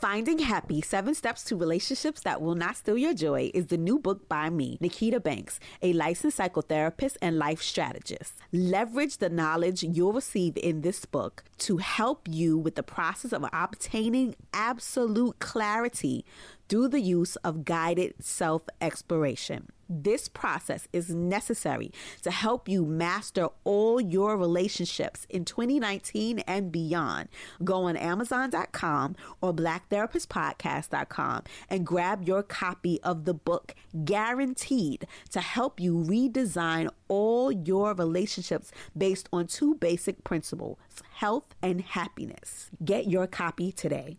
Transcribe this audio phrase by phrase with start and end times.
[0.00, 3.98] Finding Happy Seven Steps to Relationships That Will Not Steal Your Joy is the new
[3.98, 8.32] book by me, Nikita Banks, a licensed psychotherapist and life strategist.
[8.50, 13.44] Leverage the knowledge you'll receive in this book to help you with the process of
[13.52, 16.24] obtaining absolute clarity
[16.70, 19.66] through the use of guided self exploration.
[19.92, 21.92] This process is necessary
[22.22, 27.28] to help you master all your relationships in 2019 and beyond.
[27.64, 35.80] Go on Amazon.com or BlackTherapistPodcast.com and grab your copy of the book, guaranteed to help
[35.80, 40.78] you redesign all your relationships based on two basic principles
[41.14, 42.70] health and happiness.
[42.84, 44.18] Get your copy today.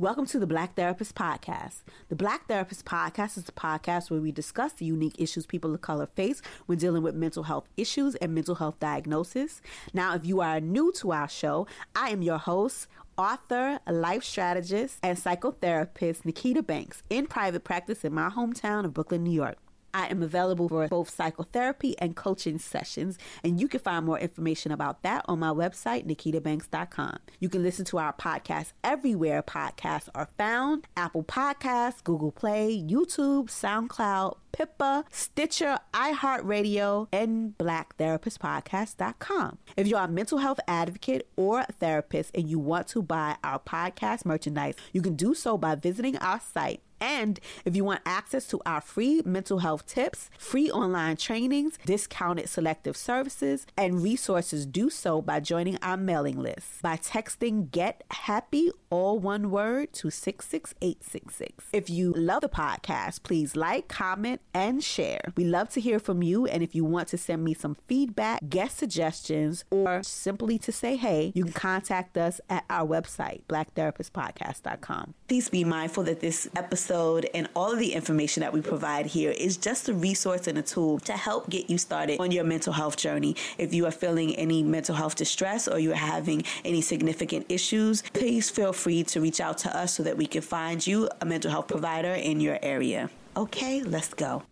[0.00, 1.82] Welcome to the Black Therapist Podcast.
[2.08, 5.82] The Black Therapist Podcast is a podcast where we discuss the unique issues people of
[5.82, 9.60] color face when dealing with mental health issues and mental health diagnosis.
[9.92, 12.86] Now, if you are new to our show, I am your host,
[13.18, 19.22] author, life strategist, and psychotherapist Nikita Banks in private practice in my hometown of Brooklyn,
[19.22, 19.58] New York.
[19.92, 24.72] I am available for both psychotherapy and coaching sessions, and you can find more information
[24.72, 27.18] about that on my website, nikitabanks.com.
[27.38, 33.46] You can listen to our podcast everywhere podcasts are found Apple Podcasts, Google Play, YouTube,
[33.46, 39.58] SoundCloud, Pippa, Stitcher, iHeartRadio, and BlackTherapistPodcast.com.
[39.76, 44.24] If you're a mental health advocate or therapist and you want to buy our podcast
[44.24, 48.60] merchandise, you can do so by visiting our site and if you want access to
[48.66, 55.22] our free mental health tips, free online trainings, discounted selective services, and resources, do so
[55.22, 61.66] by joining our mailing list by texting Get Happy, all one word, to 66866.
[61.72, 65.20] If you love the podcast, please like, comment, and share.
[65.36, 66.46] We love to hear from you.
[66.46, 70.96] And if you want to send me some feedback, guest suggestions, or simply to say
[70.96, 75.14] hey, you can contact us at our website, blacktherapistpodcast.com.
[75.28, 79.30] Please be mindful that this episode and all of the information that we provide here
[79.30, 82.72] is just a resource and a tool to help get you started on your mental
[82.72, 83.36] health journey.
[83.58, 88.50] If you are feeling any mental health distress or you're having any significant issues, please
[88.50, 91.52] feel free to reach out to us so that we can find you a mental
[91.52, 93.08] health provider in your area.
[93.36, 94.42] Okay, let's go.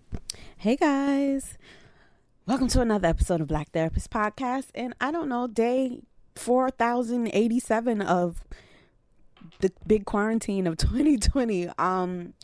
[0.59, 1.59] Hey guys.
[2.47, 4.66] Welcome to another episode of Black Therapist Podcast.
[4.76, 6.03] And I don't know, day
[6.37, 8.44] 4087 of
[9.60, 11.69] the big quarantine of 2020.
[11.78, 12.34] Um,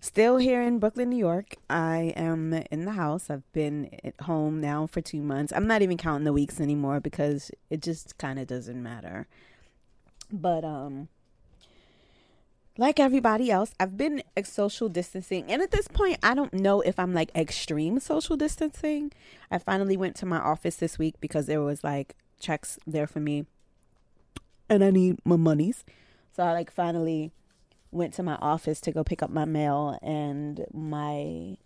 [0.00, 1.56] still here in Brooklyn, New York.
[1.68, 3.28] I am in the house.
[3.30, 5.52] I've been at home now for two months.
[5.54, 9.26] I'm not even counting the weeks anymore because it just kind of doesn't matter.
[10.32, 11.08] But um,
[12.78, 16.98] like everybody else, I've been social distancing, and at this point, I don't know if
[16.98, 19.12] I'm like extreme social distancing.
[19.50, 23.20] I finally went to my office this week because there was like checks there for
[23.20, 23.46] me,
[24.68, 25.84] and I need my monies.
[26.36, 27.32] So I like finally
[27.90, 31.56] went to my office to go pick up my mail and my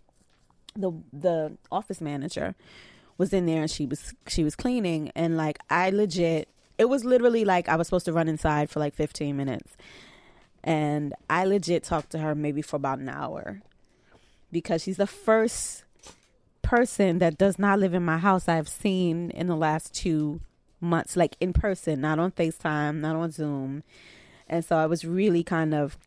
[0.77, 2.55] the the office manager
[3.17, 7.03] was in there and she was she was cleaning and like I legit it was
[7.03, 9.75] literally like I was supposed to run inside for like 15 minutes
[10.63, 13.61] and I legit talked to her maybe for about an hour
[14.53, 15.83] because she's the first
[16.61, 20.39] person that does not live in my house I've seen in the last 2
[20.79, 23.83] months like in person not on FaceTime not on Zoom
[24.51, 25.97] and so I was really kind of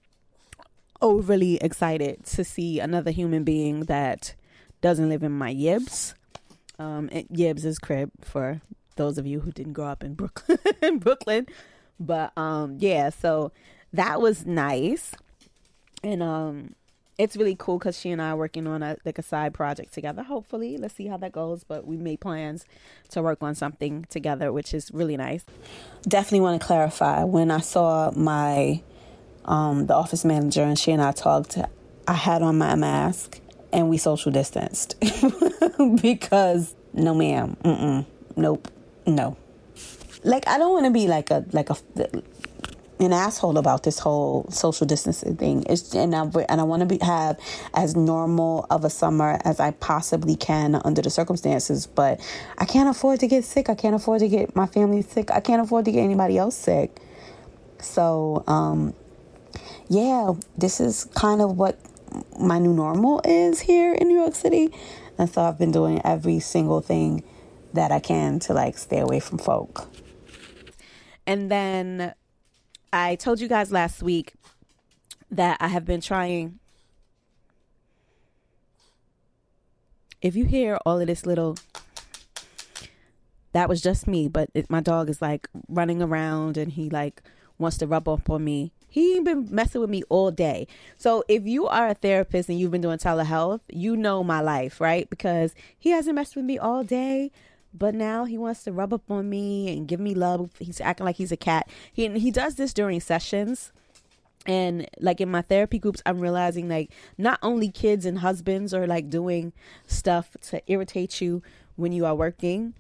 [1.00, 4.34] overly excited to see another human being that
[4.82, 6.15] doesn't live in my yibs.
[6.78, 8.60] Um, yibs is crib for
[8.97, 10.59] those of you who didn't grow up in Brooklyn.
[10.82, 11.47] in Brooklyn,
[11.99, 13.50] but um, yeah, so
[13.93, 15.15] that was nice,
[16.03, 16.75] and um,
[17.19, 19.92] it's really cool because she and I are working on a like a side project
[19.94, 20.22] together.
[20.22, 21.64] Hopefully, let's see how that goes.
[21.64, 22.64] But we made plans
[23.10, 25.44] to work on something together, which is really nice.
[26.02, 28.82] Definitely want to clarify when I saw my
[29.44, 31.58] um, the office manager and she and I talked.
[32.06, 33.41] I had on my mask
[33.72, 34.98] and we social distanced
[36.02, 38.69] because no, ma'am, mm nope,
[39.06, 39.36] no.
[40.22, 41.76] Like I don't want to be like a like a
[43.00, 45.64] an asshole about this whole social distancing thing.
[45.69, 47.38] It's, and I and I want to be have
[47.75, 51.87] as normal of a summer as I possibly can under the circumstances.
[51.87, 52.20] But
[52.58, 53.69] I can't afford to get sick.
[53.69, 55.31] I can't afford to get my family sick.
[55.31, 57.00] I can't afford to get anybody else sick.
[57.81, 58.94] So, um,
[59.88, 61.79] yeah, this is kind of what
[62.38, 64.73] my new normal is here in New York City,
[65.19, 67.23] and so I've been doing every single thing
[67.73, 69.88] that I can to like stay away from folk.
[71.26, 72.14] And then
[72.94, 74.35] I told you guys last week
[75.29, 76.61] that I have been trying.
[80.23, 81.56] If you hear all of this little,
[83.50, 87.20] that was just me, but it, my dog is like running around and he like
[87.58, 88.73] wants to rub up on me.
[88.88, 90.69] He ain't been messing with me all day.
[90.97, 94.81] So if you are a therapist and you've been doing telehealth, you know my life,
[94.81, 95.11] right?
[95.11, 97.32] Because he hasn't messed with me all day.
[97.76, 100.50] But now he wants to rub up on me and give me love.
[100.61, 101.69] He's acting like he's a cat.
[101.93, 103.73] He he does this during sessions.
[104.47, 108.87] And like in my therapy groups i'm realizing like not only kids and husbands are
[108.87, 109.55] like doing
[109.87, 111.43] stuff to irritate you
[111.76, 112.75] when you are working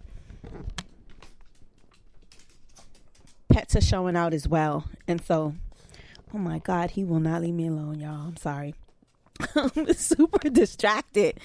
[3.48, 4.84] pets are showing out as well.
[5.08, 5.54] And so
[6.34, 8.26] oh my god he will not leave me alone y'all.
[8.26, 8.74] I'm sorry.
[9.54, 11.40] I'm super distracted.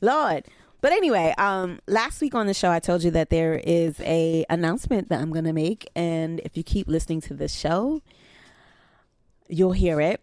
[0.00, 0.44] Lord
[0.80, 4.44] but anyway um last week on the show i told you that there is a
[4.50, 8.00] announcement that i'm gonna make and if you keep listening to this show
[9.50, 10.20] you'll hear it.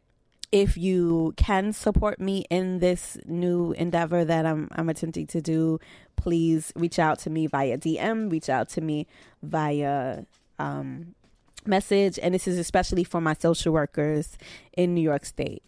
[0.52, 5.80] If you can support me in this new endeavor that I'm I'm attempting to do,
[6.16, 9.08] please reach out to me via DM, reach out to me
[9.44, 10.24] via
[10.58, 11.16] um,
[11.66, 14.38] message, and this is especially for my social workers
[14.72, 15.64] in New York State.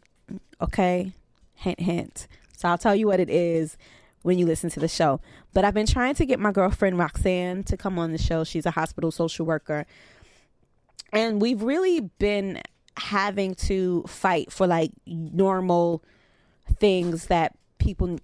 [0.61, 1.11] Okay,
[1.55, 2.27] hint hint.
[2.55, 3.77] So I'll tell you what it is
[4.21, 5.21] when you listen to the show.
[5.53, 8.43] But I've been trying to get my girlfriend Roxanne to come on the show.
[8.43, 9.85] She's a hospital social worker.
[11.11, 12.61] And we've really been
[12.97, 16.03] having to fight for like normal
[16.79, 18.19] things that people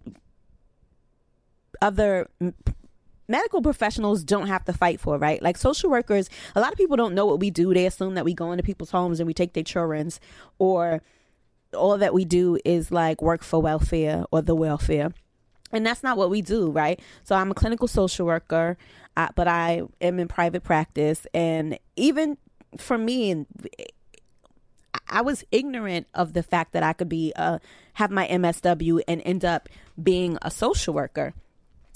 [1.81, 2.29] other
[3.27, 5.41] medical professionals don't have to fight for, right?
[5.41, 7.73] Like social workers, a lot of people don't know what we do.
[7.73, 10.19] They assume that we go into people's homes and we take their children's
[10.59, 11.01] or
[11.73, 15.11] all that we do is like work for welfare or the welfare.
[15.71, 16.99] And that's not what we do, right?
[17.23, 18.77] So I'm a clinical social worker,
[19.17, 21.25] uh, but I am in private practice.
[21.33, 22.37] And even
[22.77, 23.45] for me,
[25.09, 27.59] I was ignorant of the fact that I could be uh,
[27.93, 29.69] have my MSW and end up
[30.01, 31.33] being a social worker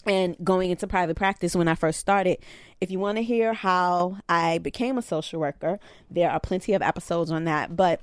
[0.05, 2.37] and going into private practice when I first started.
[2.79, 5.79] If you want to hear how I became a social worker,
[6.09, 7.75] there are plenty of episodes on that.
[7.75, 8.01] But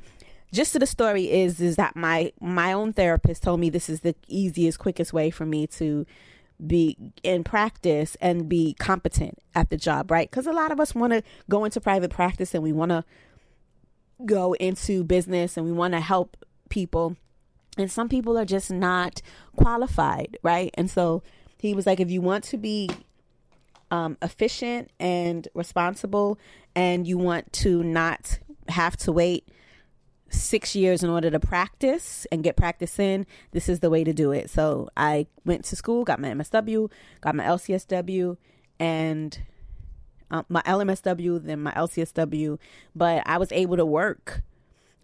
[0.52, 4.00] just to the story is is that my my own therapist told me this is
[4.00, 6.06] the easiest, quickest way for me to
[6.64, 10.30] be in practice and be competent at the job, right?
[10.30, 13.04] Because a lot of us want to go into private practice and we want to
[14.24, 16.36] go into business and we want to help
[16.70, 17.16] people.
[17.76, 19.20] And some people are just not
[19.56, 20.70] qualified, right?
[20.74, 21.22] And so
[21.58, 22.88] he was like, if you want to be
[23.90, 26.38] um, efficient and responsible
[26.74, 28.38] and you want to not
[28.68, 29.46] have to wait
[30.36, 34.12] six years in order to practice and get practice in, this is the way to
[34.12, 34.50] do it.
[34.50, 36.90] So I went to school, got my MSW,
[37.20, 38.36] got my LCSW,
[38.78, 39.38] and
[40.30, 42.58] um, my LMSW, then my LCSW,
[42.94, 44.42] but I was able to work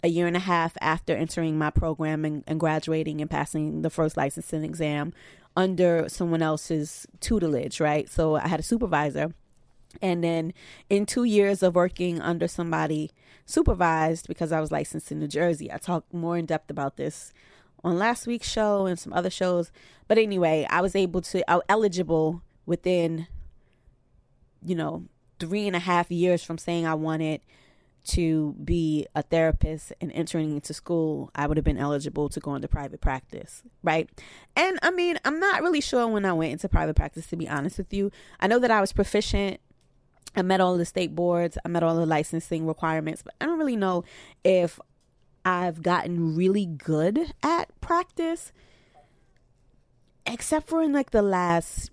[0.03, 3.91] a year and a half after entering my program and, and graduating and passing the
[3.91, 5.13] first licensing exam
[5.57, 8.09] under someone else's tutelage, right?
[8.09, 9.35] So I had a supervisor.
[10.01, 10.53] And then
[10.89, 13.11] in two years of working under somebody
[13.45, 17.33] supervised, because I was licensed in New Jersey, I talked more in depth about this
[17.85, 19.73] on last week's show and some other shows.
[20.09, 23.27] But anyway, I was able to, I was eligible within,
[24.65, 25.05] you know,
[25.41, 27.41] three and a half years from saying I wanted
[28.05, 32.55] to be a therapist and entering into school, I would have been eligible to go
[32.55, 34.09] into private practice, right?
[34.57, 37.49] And I mean, I'm not really sure when I went into private practice, to be
[37.49, 38.11] honest with you.
[38.41, 39.61] I know that I was proficient.
[40.35, 43.59] I met all the state boards, I met all the licensing requirements, but I don't
[43.59, 44.05] really know
[44.45, 44.81] if
[45.45, 48.53] I've gotten really good at practice,
[50.27, 51.91] except for in like the last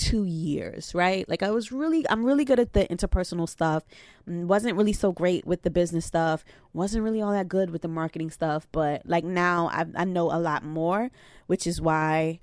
[0.00, 1.28] two years, right?
[1.28, 3.84] Like I was really, I'm really good at the interpersonal stuff.
[4.28, 6.42] Mm, wasn't really so great with the business stuff.
[6.72, 8.66] Wasn't really all that good with the marketing stuff.
[8.72, 11.10] But like now, I, I know a lot more,
[11.46, 12.40] which is why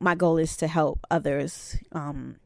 [0.00, 2.36] my goal is to help others um,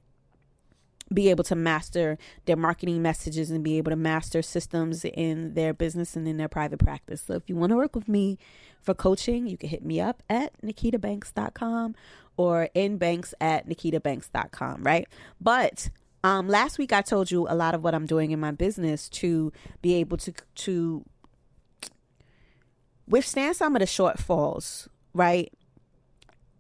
[1.13, 5.73] be able to master their marketing messages and be able to master systems in their
[5.73, 7.23] business and in their private practice.
[7.23, 8.39] So if you want to work with me
[8.83, 11.95] for coaching, you can hit me up at nikitabanks.com
[12.37, 15.07] or inbanks at nikitabanks.com, right?
[15.41, 15.91] But
[16.25, 19.09] um, last week I told you a lot of what I'm doing in my business
[19.11, 21.05] to be able to to
[23.07, 25.53] withstand some of the shortfalls, right?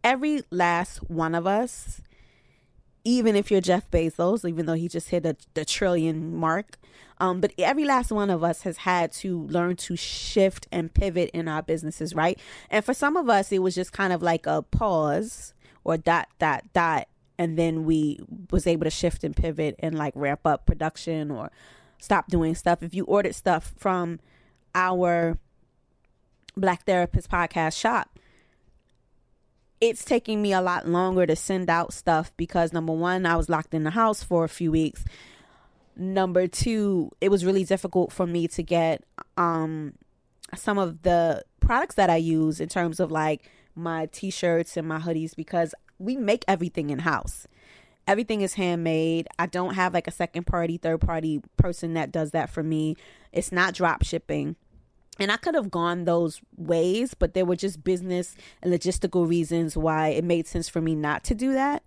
[0.04, 2.00] Every last one of us,
[3.06, 6.76] even if you're Jeff Bezos, even though he just hit a, the trillion mark,
[7.18, 11.30] um, but every last one of us has had to learn to shift and pivot
[11.32, 12.36] in our businesses, right?
[12.68, 16.26] And for some of us, it was just kind of like a pause or dot
[16.40, 17.06] dot dot
[17.38, 18.18] and then we
[18.50, 21.52] was able to shift and pivot and like ramp up production or
[21.98, 24.18] stop doing stuff if you ordered stuff from
[24.74, 25.38] our
[26.56, 28.15] black therapist podcast shop
[29.80, 33.48] it's taking me a lot longer to send out stuff because number one i was
[33.48, 35.04] locked in the house for a few weeks
[35.96, 39.02] Number two, it was really difficult for me to get
[39.38, 39.94] um
[40.54, 44.98] some of the products that I use in terms of like my t-shirts and my
[44.98, 47.48] hoodies because we make everything in house.
[48.06, 49.26] Everything is handmade.
[49.38, 52.96] I don't have like a second party, third party person that does that for me.
[53.32, 54.54] It's not drop shipping.
[55.18, 59.76] And I could have gone those ways, but there were just business and logistical reasons
[59.76, 61.82] why it made sense for me not to do that.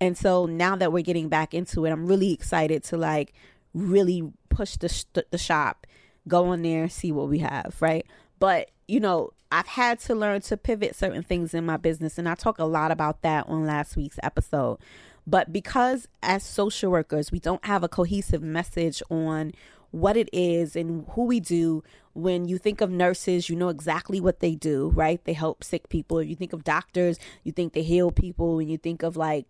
[0.00, 3.32] And so now that we're getting back into it, I'm really excited to like
[3.74, 5.86] really push the the shop,
[6.28, 8.06] go in there, see what we have, right?
[8.38, 12.28] But, you know, I've had to learn to pivot certain things in my business and
[12.28, 14.78] I talk a lot about that on last week's episode.
[15.26, 19.52] But because as social workers, we don't have a cohesive message on
[19.90, 21.82] what it is and who we do.
[22.18, 25.24] When you think of nurses, you know exactly what they do, right?
[25.24, 26.18] They help sick people.
[26.18, 28.56] If you think of doctors, you think they heal people.
[28.56, 29.46] When you think of like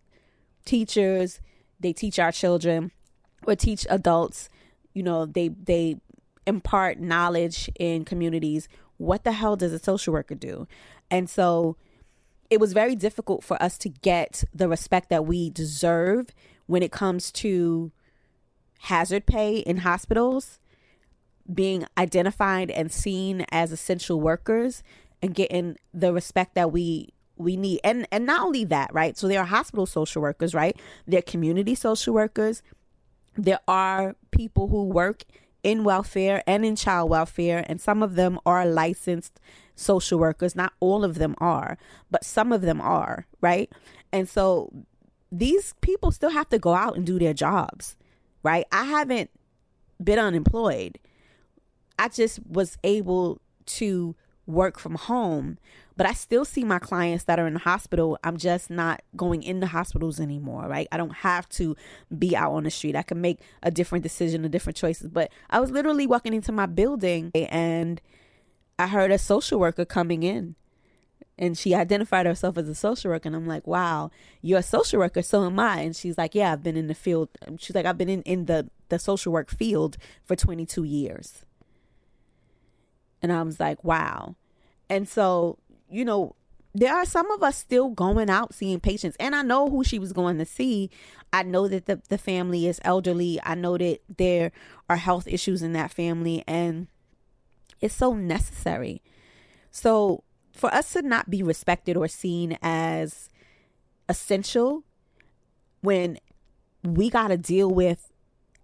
[0.65, 1.41] teachers,
[1.79, 2.91] they teach our children
[3.47, 4.49] or teach adults.
[4.93, 5.97] You know, they they
[6.45, 8.67] impart knowledge in communities.
[8.97, 10.67] What the hell does a social worker do?
[11.09, 11.75] And so
[12.49, 16.27] it was very difficult for us to get the respect that we deserve
[16.65, 17.91] when it comes to
[18.81, 20.59] hazard pay in hospitals,
[21.53, 24.83] being identified and seen as essential workers
[25.21, 27.79] and getting the respect that we we need.
[27.83, 29.17] And and not only that right?
[29.17, 30.77] So there are hospital social workers right?
[31.07, 32.61] There are community social workers.
[33.35, 35.23] There are people who work
[35.63, 39.39] in welfare and in child welfare and some of them are licensed
[39.75, 40.55] social workers.
[40.55, 41.77] Not all of them are
[42.11, 43.71] but some of them are right?
[44.11, 44.71] And so
[45.31, 47.95] these people still have to go out and do their jobs
[48.43, 48.65] right?
[48.71, 49.31] I haven't
[50.01, 50.99] been unemployed.
[51.99, 54.15] I just was able to
[54.47, 55.59] work from home,
[55.97, 58.17] but I still see my clients that are in the hospital.
[58.23, 60.87] I'm just not going into hospitals anymore, right?
[60.93, 61.75] I don't have to
[62.17, 62.95] be out on the street.
[62.95, 65.09] I can make a different decision, a different choices.
[65.09, 68.01] But I was literally walking into my building and
[68.79, 70.55] I heard a social worker coming in
[71.37, 74.99] and she identified herself as a social worker and i'm like wow you're a social
[74.99, 77.75] worker so am i and she's like yeah i've been in the field um, she's
[77.75, 81.45] like i've been in, in the, the social work field for 22 years
[83.21, 84.35] and i was like wow.
[84.89, 85.59] And so
[85.89, 86.35] you know
[86.73, 89.17] there are some of us still going out seeing patients.
[89.19, 90.89] And i know who she was going to see.
[91.31, 93.39] I know that the, the family is elderly.
[93.43, 94.51] I know that there
[94.89, 96.43] are health issues in that family.
[96.47, 96.87] And
[97.81, 99.01] it's so necessary.
[99.71, 103.29] So for us to not be respected or seen as
[104.07, 104.83] essential
[105.81, 106.19] when
[106.83, 108.11] we got to deal with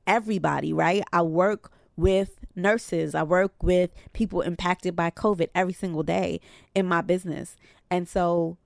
[0.08, 1.04] everybody, right?
[1.14, 6.40] I work with nurses, I work with people impacted by COVID every single day
[6.74, 7.56] in my business.
[7.90, 8.58] And so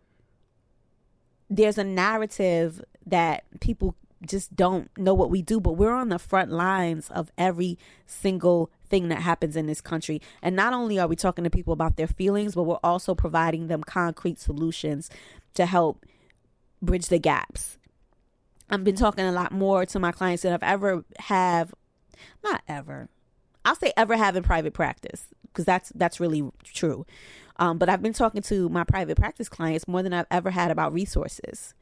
[1.49, 6.19] there's a narrative that people just don't know what we do, but we're on the
[6.19, 10.21] front lines of every single thing that happens in this country.
[10.41, 13.67] And not only are we talking to people about their feelings, but we're also providing
[13.67, 15.09] them concrete solutions
[15.53, 16.05] to help
[16.81, 17.77] bridge the gaps.
[18.69, 19.03] I've been mm-hmm.
[19.03, 21.73] talking a lot more to my clients than I've ever have
[22.43, 23.09] not ever.
[23.69, 27.05] I'll say ever have in private practice because that's that's really true.
[27.57, 30.71] Um, but I've been talking to my private practice clients more than I've ever had
[30.71, 31.75] about resources.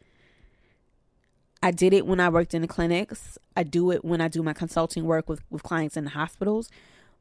[1.64, 3.38] I did it when I worked in the clinics.
[3.56, 6.70] I do it when I do my consulting work with, with clients in the hospitals.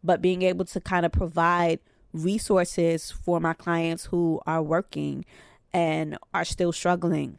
[0.02, 1.78] But being able to kind of provide
[2.12, 5.25] resources for my clients who are working
[5.73, 7.38] and are still struggling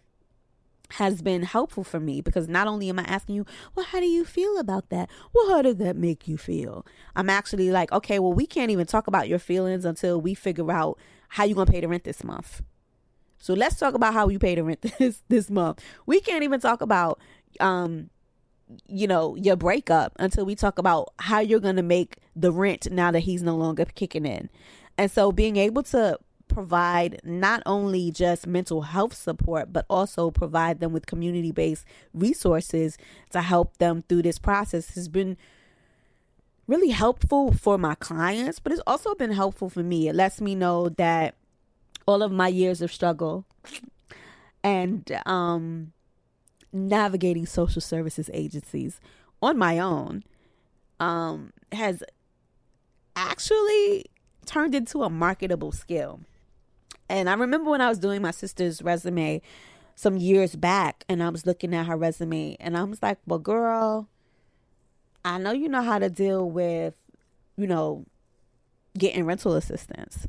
[0.92, 4.06] has been helpful for me because not only am I asking you, well, how do
[4.06, 5.10] you feel about that?
[5.34, 6.86] Well, how did that make you feel?
[7.16, 10.72] I'm actually like, okay, well, we can't even talk about your feelings until we figure
[10.72, 10.98] out
[11.30, 12.62] how you're to pay the rent this month.
[13.40, 15.82] So let's talk about how you pay the rent this this month.
[16.06, 17.20] We can't even talk about
[17.60, 18.10] um
[18.88, 23.12] you know your breakup until we talk about how you're to make the rent now
[23.12, 24.50] that he's no longer kicking in.
[24.98, 26.18] And so being able to
[26.48, 32.98] provide not only just mental health support but also provide them with community-based resources
[33.30, 35.38] to help them through this process has been
[36.68, 40.10] really helpful for my clients, but it's also been helpful for me.
[40.10, 41.36] It lets me know that
[42.06, 43.46] all of my years of struggle
[44.64, 45.94] and um,
[46.74, 49.00] navigating social services agencies
[49.42, 50.24] on my own
[51.00, 52.04] um, has
[53.16, 54.06] actually
[54.46, 56.22] turned into a marketable skill.
[57.10, 59.42] And I remember when I was doing my sister's resume
[59.96, 63.40] some years back and I was looking at her resume and I was like, well,
[63.40, 64.08] girl,
[65.26, 66.94] I know you know how to deal with,
[67.58, 68.06] you know,
[68.98, 70.28] getting rental assistance.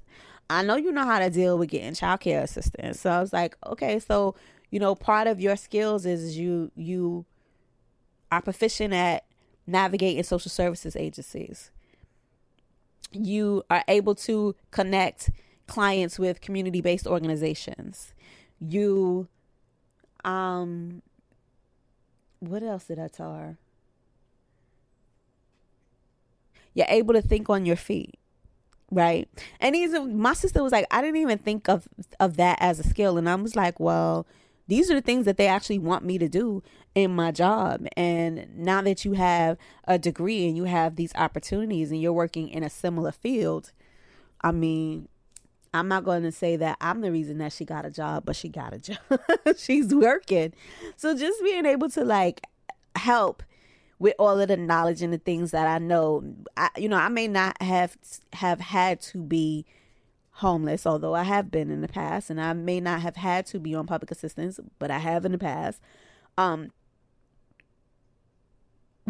[0.51, 3.01] I know you know how to deal with getting childcare assistance.
[3.01, 4.35] So I was like, okay, so
[4.71, 7.25] you know, part of your skills is you you
[8.31, 9.25] are proficient at
[9.67, 11.71] navigating social services agencies.
[13.13, 15.31] You are able to connect
[15.69, 18.13] clients with community based organizations.
[18.61, 19.29] You,
[20.25, 21.03] um,
[22.41, 23.59] what else did I tell her?
[26.75, 28.19] You're able to think on your feet
[28.91, 29.29] right
[29.61, 31.89] and he's my sister was like i didn't even think of
[32.21, 34.27] of that as a skill and i was like well
[34.67, 36.63] these are the things that they actually want me to do
[36.95, 41.91] in my job and now that you have a degree and you have these opportunities
[41.91, 43.73] and you're working in a similar field
[44.41, 45.07] i mean
[45.75, 48.37] i'm not going to say that i'm the reason that she got a job but
[48.37, 48.99] she got a job
[49.57, 50.53] she's working
[50.97, 52.41] so just being able to like
[52.97, 53.43] help
[53.99, 56.25] with all of the knowledge and the things that I know.
[56.57, 57.97] I, you know, I may not have
[58.35, 59.67] have had to be
[60.33, 63.59] homeless, although I have been in the past, and I may not have had to
[63.59, 65.81] be on public assistance, but I have in the past.
[66.37, 66.71] Um,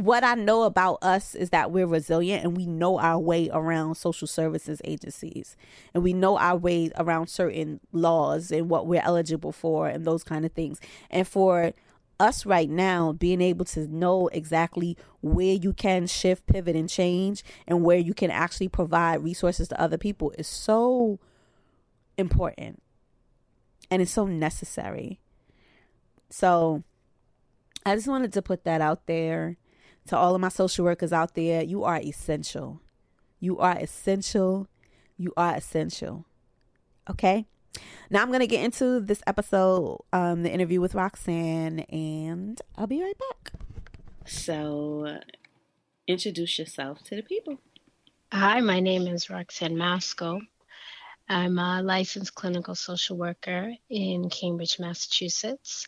[0.05, 3.97] what I know about us is that we're resilient and we know our way around
[3.97, 5.57] social services agencies
[5.93, 10.23] and we know our way around certain laws and what we're eligible for and those
[10.23, 10.81] kind of things.
[11.11, 11.73] And for
[12.21, 17.43] us right now being able to know exactly where you can shift, pivot, and change,
[17.67, 21.19] and where you can actually provide resources to other people is so
[22.17, 22.81] important
[23.90, 25.19] and it's so necessary.
[26.31, 26.85] So,
[27.87, 29.57] I just wanted to put that out there
[30.09, 31.62] to all of my social workers out there.
[31.62, 32.81] You are essential.
[33.41, 34.67] You are essential.
[35.17, 36.27] You are essential.
[37.09, 37.47] Okay?
[38.11, 42.87] Now I'm going to get into this episode, um, the interview with Roxanne, and I'll
[42.87, 43.53] be right back.
[44.27, 45.21] So,
[46.07, 47.59] introduce yourself to the people.
[48.33, 50.41] Hi, my name is Roxanne Masco.
[51.29, 55.87] I'm a licensed clinical social worker in Cambridge, Massachusetts.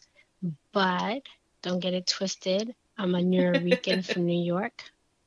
[0.73, 1.23] But
[1.63, 2.75] don't get it twisted.
[3.01, 4.85] I'm a Puerto Rican from New York,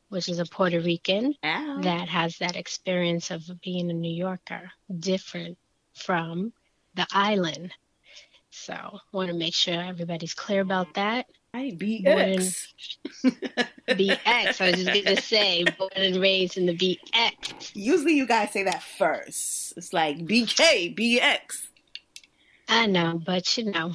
[0.10, 1.77] which is a Puerto Rican Ow.
[1.77, 1.82] Oh.
[1.82, 5.58] that has that experience of being a New Yorker, different
[5.96, 6.53] from
[6.94, 7.74] the island.
[8.52, 11.26] So I want to make sure everybody's clear about that.
[11.56, 12.67] Hi, BX.
[13.88, 14.19] BX.
[14.62, 17.71] I was just going to say, born and raised in the BX.
[17.74, 19.74] Usually you guys say that first.
[19.78, 21.39] It's like BK, BX.
[22.69, 23.93] I know, but you know,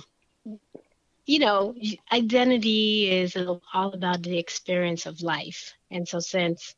[1.29, 1.75] you know,
[2.11, 5.75] identity is all about the experience of life.
[5.91, 6.75] And so since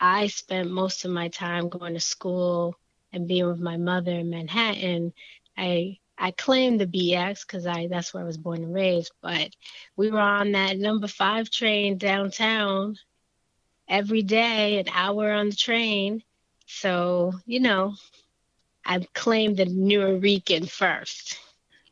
[0.00, 2.74] I spent most of my time going to school
[3.12, 5.12] and being with my mother in Manhattan,
[5.54, 9.12] I I claim the BX because I that's where I was born and raised.
[9.20, 9.50] But
[9.96, 12.96] we were on that number five train downtown
[13.86, 16.22] every day, an hour on the train.
[16.64, 17.96] So you know,
[18.82, 21.38] I claimed the Nuyorican first.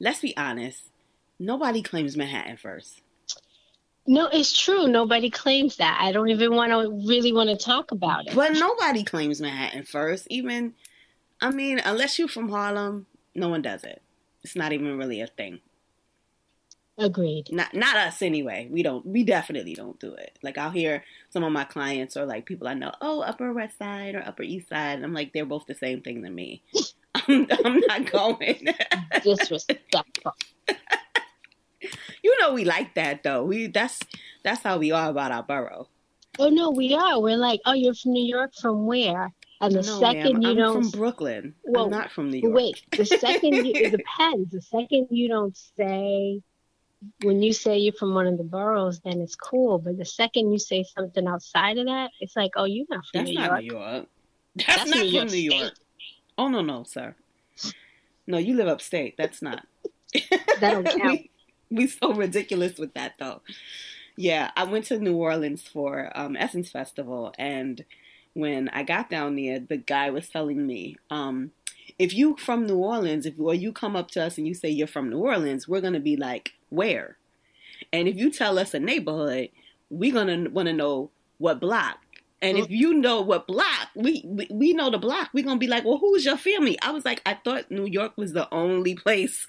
[0.01, 0.89] Let's be honest.
[1.39, 3.01] Nobody claims Manhattan first.
[4.07, 4.89] No, it's true.
[4.89, 5.99] Nobody claims that.
[6.01, 8.35] I don't even want to really want to talk about it.
[8.35, 10.27] But nobody claims Manhattan first.
[10.31, 10.75] Even
[11.41, 14.03] I mean, unless you're from Harlem, no one does it.
[14.43, 15.61] It's not even really a thing.
[16.97, 17.53] Agreed.
[17.53, 18.67] Not not us anyway.
[18.71, 19.07] We don't.
[19.07, 20.39] We definitely don't do it.
[20.43, 22.93] Like I'll hear some of my clients or like people I know.
[23.01, 24.97] Oh, Upper West Side or Upper East Side.
[24.97, 26.63] And I'm like, they're both the same thing to me.
[27.15, 28.69] I'm, I'm not going.
[29.23, 30.35] Disrespectful.
[32.23, 33.45] you know we like that though.
[33.45, 34.01] We that's
[34.43, 35.89] that's how we are about our borough.
[36.39, 37.21] Oh no, we are.
[37.21, 38.53] We're like, oh, you're from New York.
[38.61, 39.33] From where?
[39.61, 41.55] And the no, second you I'm don't from Brooklyn.
[41.65, 42.55] Well, I'm not from New York.
[42.55, 44.53] Wait, the second you, it depends.
[44.53, 46.41] The second you don't say
[47.23, 49.79] when you say you're from one of the boroughs, then it's cool.
[49.79, 53.25] But the second you say something outside of that, it's like, oh, you're not from
[53.25, 53.61] That's New not York.
[53.61, 54.07] New York.
[54.57, 55.75] That's, That's not New York from New York.
[55.75, 55.85] State.
[56.37, 57.15] Oh no, no, sir.
[58.27, 59.17] No, you live upstate.
[59.17, 59.67] That's not.
[60.13, 61.21] that don't count.
[61.21, 61.31] we,
[61.71, 63.43] we so ridiculous with that though.
[64.17, 67.85] Yeah, I went to New Orleans for um, Essence Festival and
[68.35, 71.51] when I got down there, the guy was telling me, um,
[71.99, 74.69] if you from New Orleans, if or you come up to us and you say
[74.69, 77.17] you're from New Orleans, we're gonna be like, where?
[77.93, 79.49] And if you tell us a neighborhood,
[79.91, 81.99] we're gonna want to know what block.
[82.41, 85.31] And if you know what block, we, we we know the block.
[85.33, 86.79] We're gonna be like, well, who's your family?
[86.81, 89.47] I was like, I thought New York was the only place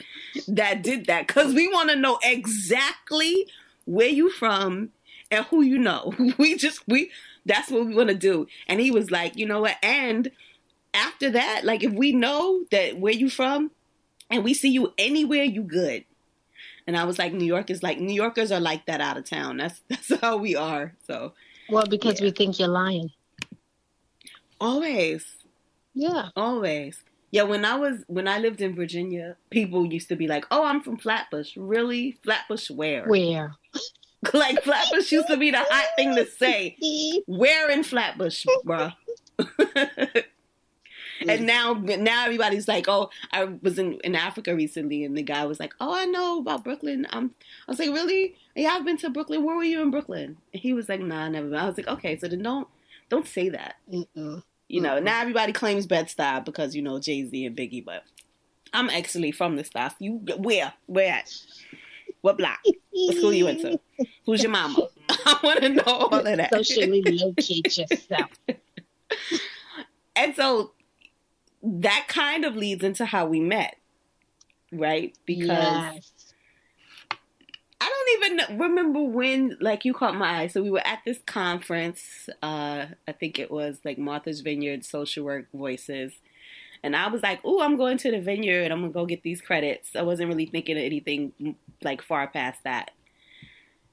[0.48, 3.48] that did that because we want to know exactly
[3.86, 4.90] where you from
[5.30, 6.14] and who you know.
[6.38, 7.12] We just we
[7.46, 8.48] that's what we want to do.
[8.68, 9.78] And he was like, you know what?
[9.84, 10.32] And
[10.94, 13.72] after that, like if we know that where you from
[14.32, 16.06] and we see you anywhere, you good.
[16.88, 19.26] And I was like, New York is like New Yorkers are like that out of
[19.30, 19.58] town.
[19.58, 20.96] That's that's how we are.
[21.06, 21.34] So
[21.72, 22.28] Well, because yeah.
[22.28, 23.12] we think you're lying.
[24.60, 25.26] Always.
[25.94, 26.30] Yeah.
[26.36, 27.04] Always.
[27.32, 30.66] Yeah, when I was when I lived in Virginia, people used to be like, "Oh,
[30.66, 32.18] I'm from Flatbush." Really?
[32.24, 33.06] Flatbush where?
[33.08, 33.54] Where?
[34.34, 36.76] like Flatbush used to be the hot thing to say.
[37.28, 38.94] Where in Flatbush, bruh?
[41.28, 45.46] and now now everybody's like, oh, I was in, in Africa recently, and the guy
[45.46, 47.08] was like, oh, I know about Brooklyn.
[47.12, 47.34] Um,
[47.68, 48.36] I was like, really?
[48.56, 49.44] Yeah, I've been to Brooklyn.
[49.44, 50.38] Where were you in Brooklyn?
[50.54, 51.50] And he was like, nah, never.
[51.50, 51.60] Been.
[51.60, 52.68] I was like, okay, so then don't
[53.10, 53.76] don't say that.
[53.92, 54.44] Mm-mm.
[54.68, 55.06] You know, mm-hmm.
[55.06, 58.04] now everybody claims Bed Stuy because you know Jay Z and Biggie, but
[58.74, 59.92] I'm actually from the Stuy.
[60.00, 60.74] You where?
[60.86, 61.34] Where at?
[62.22, 62.60] What block?
[62.92, 63.80] What school you went to?
[64.26, 64.88] Who's your mama?
[65.10, 66.52] I want to know all of that.
[66.52, 68.30] Socially locate yourself.
[70.16, 70.74] and so
[71.62, 73.78] that kind of leads into how we met,
[74.72, 75.16] right?
[75.26, 76.12] Because yes.
[77.82, 80.48] I don't even remember when, like, you caught my eye.
[80.48, 82.30] So we were at this conference.
[82.42, 86.14] Uh, I think it was like Martha's Vineyard Social Work Voices.
[86.82, 88.72] And I was like, "Oh, I'm going to the vineyard.
[88.72, 92.64] I'm gonna go get these credits." I wasn't really thinking of anything like far past
[92.64, 92.92] that.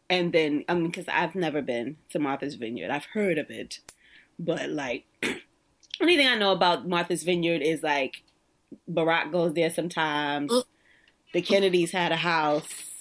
[0.08, 3.80] And then, I mean, because I've never been to Martha's Vineyard, I've heard of it,
[4.38, 5.04] but like
[6.00, 8.22] only thing I know about Martha's Vineyard is like
[8.90, 10.50] Barack goes there sometimes.
[10.50, 10.64] Mm.
[11.32, 12.64] The Kennedys had a house.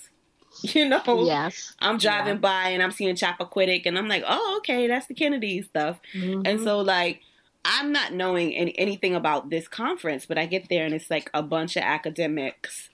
[0.62, 1.73] You know, yes.
[1.79, 2.39] I'm driving yeah.
[2.39, 5.99] by and I'm seeing Chappaquiddick, and I'm like, oh, okay, that's the Kennedy stuff.
[6.13, 6.43] Mm-hmm.
[6.45, 7.19] And so, like,
[7.65, 11.31] I'm not knowing any, anything about this conference, but I get there and it's like
[11.34, 12.89] a bunch of academics.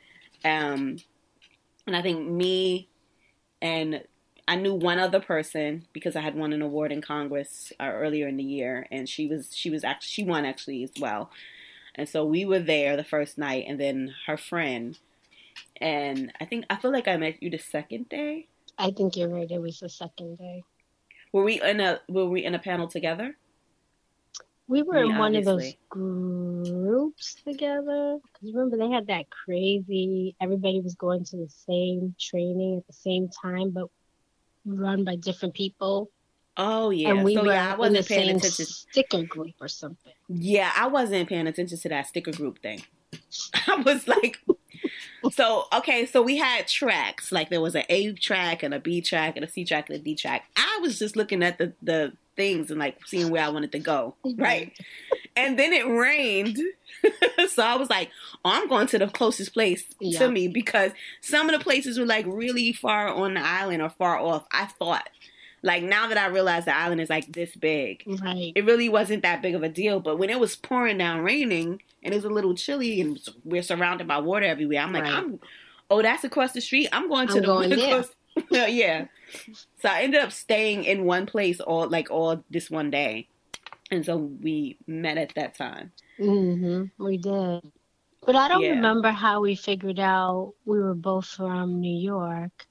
[0.46, 0.98] Um,
[1.86, 2.90] and I think me
[3.62, 4.02] and
[4.52, 8.28] I knew one other person because I had won an award in Congress uh, earlier
[8.28, 11.32] in the year, and she was she was actually she won actually as well.
[11.96, 15.00] And so we were there the first night, and then her friend,
[15.78, 18.50] and I think I feel like I met you the second day.
[18.78, 19.50] I think you're right.
[19.50, 20.66] It was the second day.
[21.32, 23.38] Were we in a Were we in a panel together?
[24.68, 25.54] We were I mean, in one obviously.
[25.54, 25.76] of those
[26.68, 28.20] groups together.
[28.22, 30.36] Because remember, they had that crazy.
[30.42, 33.88] Everybody was going to the same training at the same time, but
[34.66, 36.10] run by different people.
[36.58, 38.66] Oh yeah, and we so, were yeah, I wasn't paying attention.
[38.66, 40.14] Sticker group or something.
[40.28, 42.82] Yeah, I wasn't paying attention to that sticker group thing.
[43.68, 44.40] I was like,
[45.32, 47.32] so okay, so we had tracks.
[47.32, 50.00] Like there was an A track and a B track and a C track and
[50.00, 50.46] a D track.
[50.56, 53.80] I was just looking at the the things and like seeing where I wanted to
[53.80, 54.40] go, mhm.
[54.40, 54.74] right?
[55.36, 56.58] and then it rained.
[57.50, 58.10] so I was like,
[58.46, 60.20] oh, I'm going to the closest place yeah.
[60.20, 60.92] to me because
[61.22, 64.46] some of the places were like really far on the island or far off.
[64.52, 65.08] I thought.
[65.64, 68.52] Like now that I realize the island is like this big, right.
[68.56, 70.00] it really wasn't that big of a deal.
[70.00, 73.62] But when it was pouring down raining and it was a little chilly and we're
[73.62, 75.14] surrounded by water everywhere, I'm like, right.
[75.14, 75.40] I'm,
[75.90, 76.90] oh, that's across the street.
[76.92, 78.06] I'm going to I'm the going there.
[78.70, 79.06] yeah.
[79.82, 83.28] So I ended up staying in one place all like all this one day
[83.92, 85.92] and so we met at that time.
[86.20, 87.04] Mm-hmm.
[87.04, 87.72] We did,
[88.26, 88.72] but I don't yeah.
[88.72, 92.68] remember how we figured out we were both from New York.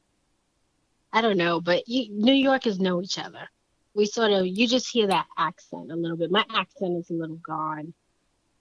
[1.12, 3.48] I don't know, but you, New Yorkers know each other.
[3.94, 6.30] We sort of you just hear that accent a little bit.
[6.30, 7.92] My accent is a little gone.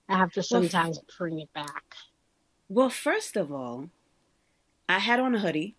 [0.07, 1.95] I have to sometimes well, bring it back.
[2.67, 3.89] Well, first of all,
[4.87, 5.75] I had on a hoodie.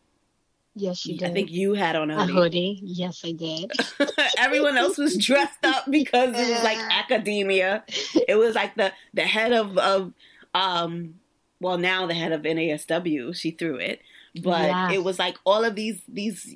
[0.76, 1.30] Yes, you did.
[1.30, 2.30] I think you had on a hoodie.
[2.30, 2.80] A hoodie.
[2.84, 3.72] Yes, I did.
[4.38, 7.84] Everyone else was dressed up because it was like academia.
[8.28, 10.12] It was like the the head of of
[10.54, 11.14] um
[11.60, 13.34] well now the head of NASW.
[13.34, 14.00] She threw it,
[14.34, 14.92] but yes.
[14.94, 16.54] it was like all of these these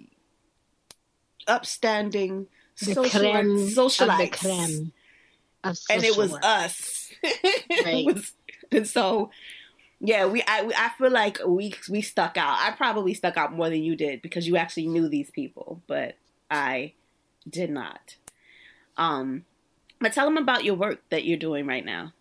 [1.46, 2.46] upstanding
[2.80, 4.90] the socialites,
[5.64, 6.44] and it was work.
[6.44, 7.00] us.
[7.84, 8.04] Right.
[8.04, 8.32] was,
[8.70, 9.30] and so
[10.00, 12.58] yeah, we I I feel like we we stuck out.
[12.60, 16.16] I probably stuck out more than you did because you actually knew these people, but
[16.50, 16.92] I
[17.48, 18.16] did not.
[18.96, 19.44] Um,
[20.00, 22.12] but tell them about your work that you're doing right now.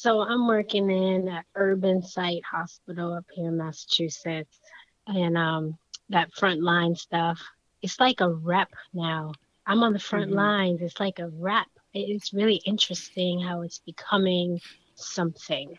[0.00, 4.60] So I'm working in an urban site hospital up here in Massachusetts,
[5.08, 5.76] and um,
[6.08, 7.42] that frontline stuff.
[7.82, 9.32] It's like a rep now.
[9.66, 10.38] I'm on the front mm-hmm.
[10.38, 10.82] lines.
[10.82, 11.66] It's like a rep.
[11.94, 14.60] It's really interesting how it's becoming
[14.94, 15.76] something.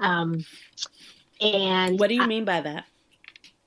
[0.00, 0.42] Um,
[1.38, 2.86] and what do you I, mean by that?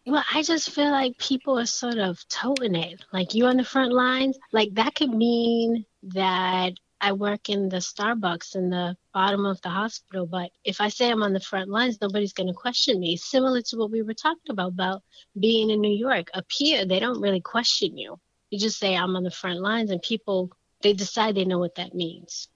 [0.08, 3.06] Well, I just feel like people are sort of toting it.
[3.14, 7.78] Like you on the front lines, like that could mean that I work in the
[7.78, 10.28] Starbucks in the bottom of the hospital.
[10.28, 13.16] But if I say I'm on the front lines, nobody's going to question me.
[13.16, 15.04] Similar to what we were talking about about
[15.40, 16.28] being in New York.
[16.34, 18.20] Up here, they don't really question you.
[18.50, 20.52] You just say I'm on the front lines, and people
[20.82, 22.50] they decide they know what that means.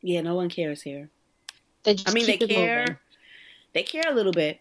[0.00, 1.10] Yeah, no one cares here.
[1.86, 2.80] I mean, they care.
[2.80, 2.96] Moving.
[3.74, 4.60] They care a little bit,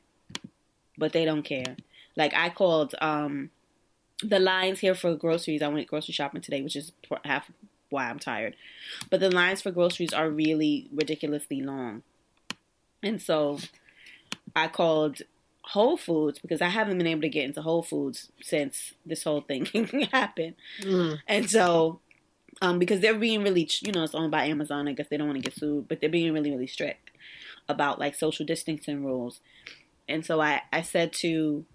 [0.97, 1.77] but they don't care.
[2.17, 3.51] Like I called um,
[4.21, 5.61] the lines here for groceries.
[5.61, 6.91] I went grocery shopping today, which is
[7.23, 7.49] half
[7.91, 8.55] why I'm tired.
[9.09, 12.03] But the lines for groceries are really ridiculously long,
[13.03, 13.59] and so
[14.55, 15.21] I called
[15.61, 19.41] Whole Foods because I haven't been able to get into Whole Foods since this whole
[19.41, 19.65] thing
[20.11, 21.19] happened, mm.
[21.27, 21.99] and so
[22.61, 24.87] um, because they're being really, you know, it's owned by Amazon.
[24.87, 27.09] I guess they don't want to get sued, but they're being really, really strict
[27.67, 29.39] about like social distancing rules.
[30.07, 31.65] And so I, I said to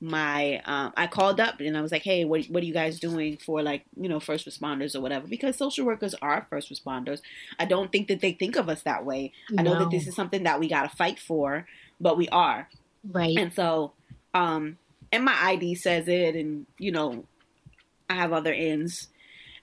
[0.00, 3.00] my, um, I called up and I was like, hey, what, what are you guys
[3.00, 5.26] doing for like, you know, first responders or whatever?
[5.26, 7.20] Because social workers are first responders.
[7.58, 9.32] I don't think that they think of us that way.
[9.50, 9.60] No.
[9.60, 11.66] I know that this is something that we got to fight for,
[12.00, 12.68] but we are.
[13.10, 13.36] Right.
[13.38, 13.92] And so,
[14.34, 14.78] um,
[15.12, 17.24] and my ID says it, and you know,
[18.10, 19.08] I have other ends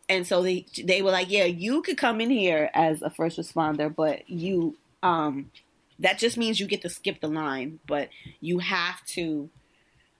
[0.09, 3.37] and so they they were like, yeah, you could come in here as a first
[3.37, 5.51] responder, but you um
[5.99, 8.09] that just means you get to skip the line, but
[8.41, 9.49] you have to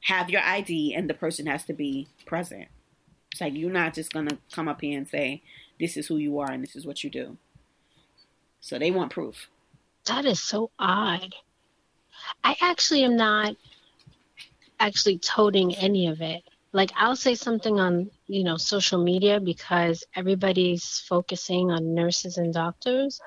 [0.04, 2.68] have your ID and the person has to be present.
[3.32, 5.42] It's like you're not just gonna come up here and say
[5.80, 7.38] this is who you are and this is what you do.
[8.62, 9.50] So they want proof.
[10.06, 11.34] That is so odd.
[12.44, 13.56] I actually am not
[14.80, 20.04] actually toting any of it like I'll say something on, you know, social media because
[20.16, 23.22] everybody's focusing on nurses and doctors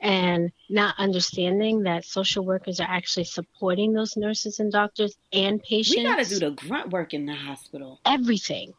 [0.00, 5.96] and not understanding that social workers are actually supporting those nurses and doctors and patients.
[5.96, 8.00] We got to do the grunt work in the hospital.
[8.04, 8.74] Everything.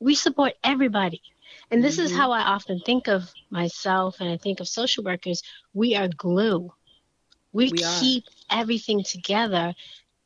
[0.00, 1.22] We support everybody.
[1.70, 2.06] And this mm-hmm.
[2.06, 5.42] is how I often think of myself and I think of social workers.
[5.72, 6.72] We are glue.
[7.52, 8.60] We, we keep are.
[8.60, 9.74] everything together.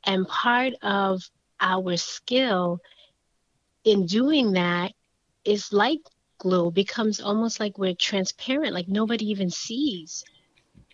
[0.05, 1.23] And part of
[1.61, 2.81] our skill
[3.85, 4.93] in doing that
[5.45, 6.01] is like
[6.39, 10.25] glue becomes almost like we're transparent like nobody even sees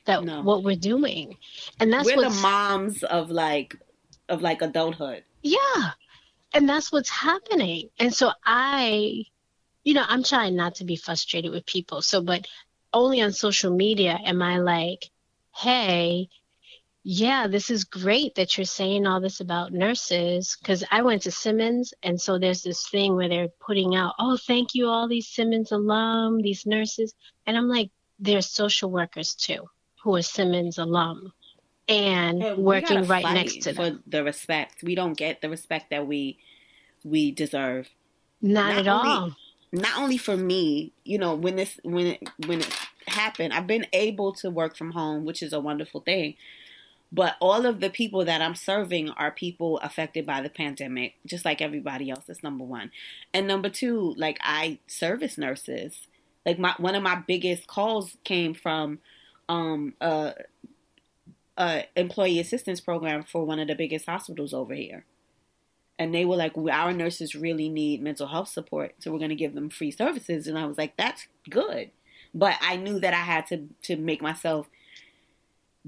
[0.06, 0.42] that no.
[0.42, 1.36] what we're doing.
[1.80, 3.76] And that's we're the moms of like
[4.28, 5.24] of like adulthood.
[5.42, 5.90] Yeah.
[6.52, 7.90] And that's what's happening.
[7.98, 9.24] And so i
[9.82, 12.02] you know i'm trying not to be frustrated with people.
[12.02, 12.46] So but
[12.92, 15.10] only on social media am i like
[15.52, 16.28] hey
[17.06, 21.30] yeah, this is great that you're saying all this about nurses because I went to
[21.30, 25.28] Simmons and so there's this thing where they're putting out, oh, thank you, all these
[25.28, 27.14] Simmons alum, these nurses.
[27.46, 29.68] And I'm like, there's social workers too
[30.02, 31.30] who are Simmons alum
[31.88, 33.98] and hey, working right next to them.
[33.98, 34.82] For the respect.
[34.82, 36.38] We don't get the respect that we
[37.04, 37.86] we deserve.
[38.40, 39.36] Not, not at only, all.
[39.72, 43.86] Not only for me, you know, when this when it when it happened, I've been
[43.92, 46.36] able to work from home, which is a wonderful thing
[47.12, 51.44] but all of the people that I'm serving are people affected by the pandemic, just
[51.44, 52.24] like everybody else.
[52.26, 52.90] That's number one.
[53.32, 56.08] And number two, like I service nurses.
[56.44, 58.98] Like my one of my biggest calls came from
[59.48, 60.34] um a,
[61.56, 65.04] a employee assistance program for one of the biggest hospitals over here.
[65.96, 69.36] And they were like, our nurses really need mental health support, so we're going to
[69.36, 70.48] give them free services.
[70.48, 71.92] And I was like, that's good.
[72.34, 74.66] But I knew that I had to to make myself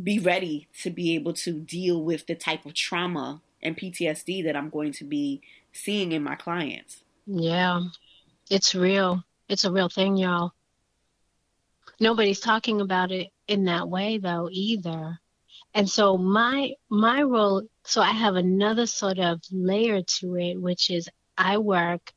[0.02, 4.56] be ready to be able to deal with the type of trauma and PTSD that
[4.56, 5.40] I'm going to be
[5.72, 7.02] seeing in my clients.
[7.26, 7.82] Yeah,
[8.50, 9.24] it's real.
[9.48, 10.52] It's a real thing, y'all.
[11.98, 15.18] Nobody's talking about it in that way though either.
[15.74, 20.90] And so my my role so I have another sort of layer to it which
[20.90, 22.12] is I work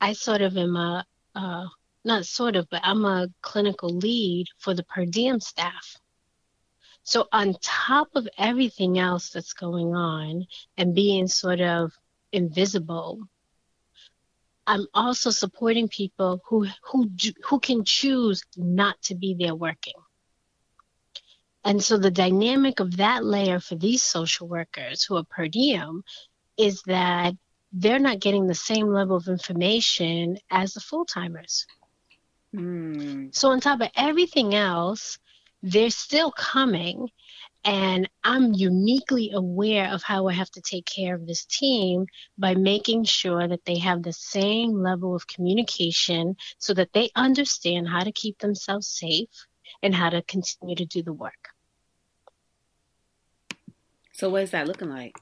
[0.00, 1.04] I sort of am a
[1.34, 1.66] uh,
[2.04, 5.96] not sort of but I'm a clinical lead for the per diem staff.
[7.02, 11.92] So, on top of everything else that's going on and being sort of
[12.32, 13.20] invisible,
[14.66, 17.10] I'm also supporting people who who
[17.44, 19.94] who can choose not to be there working.
[21.64, 26.04] And so the dynamic of that layer for these social workers who are per diem
[26.56, 27.34] is that
[27.72, 31.66] they're not getting the same level of information as the full timers.
[32.54, 33.34] Mm.
[33.34, 35.18] So on top of everything else,
[35.62, 37.08] they're still coming
[37.64, 42.06] and I'm uniquely aware of how I have to take care of this team
[42.38, 47.88] by making sure that they have the same level of communication so that they understand
[47.88, 49.28] how to keep themselves safe
[49.82, 51.50] and how to continue to do the work.
[54.12, 55.16] So, what is that looking like?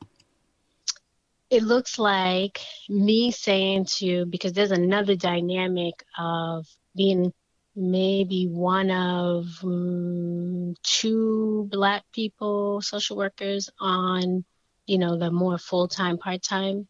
[1.51, 7.33] It looks like me saying to, because there's another dynamic of being
[7.78, 14.44] maybe one of um, two black people social workers on
[14.86, 16.88] you know the more full-time part-time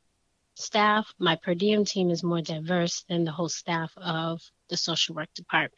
[0.55, 1.12] staff.
[1.18, 5.29] My per diem team is more diverse than the whole staff of the social work
[5.35, 5.74] department.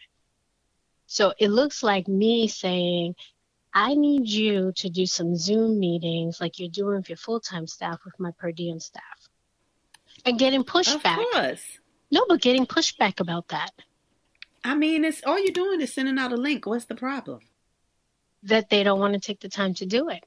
[1.07, 3.15] So it looks like me saying
[3.73, 7.99] i need you to do some zoom meetings like you're doing with your full-time staff
[8.05, 9.29] with my per diem staff.
[10.25, 11.19] And getting pushback.
[11.19, 11.65] of course.
[12.11, 13.71] no but getting pushback about that
[14.65, 16.67] I mean, it's all you're doing is sending out a link.
[16.67, 17.41] What's the problem?
[18.45, 20.25] That they don't want to take the time to do it.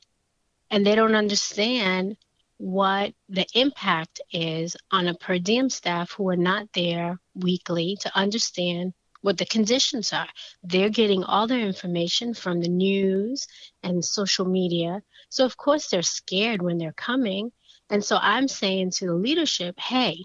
[0.69, 2.17] and they don't understand
[2.57, 8.11] what the impact is on a per diem staff who are not there weekly to
[8.17, 10.27] understand what the conditions are.
[10.63, 13.47] They're getting all their information from the news
[13.83, 15.01] and social media.
[15.29, 17.51] So, of course, they're scared when they're coming.
[17.89, 20.23] And so I'm saying to the leadership, hey,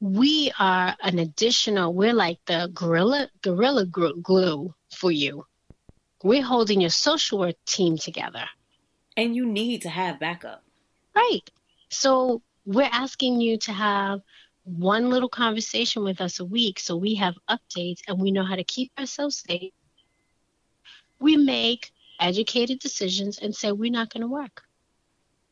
[0.00, 5.46] we are an additional, we're like the gorilla, gorilla glue for you.
[6.22, 8.44] We're holding your social work team together.
[9.16, 10.62] And you need to have backup.
[11.14, 11.48] Right.
[11.88, 14.20] So we're asking you to have
[14.64, 18.56] one little conversation with us a week so we have updates and we know how
[18.56, 19.72] to keep ourselves safe.
[21.20, 24.62] We make educated decisions and say we're not going to work.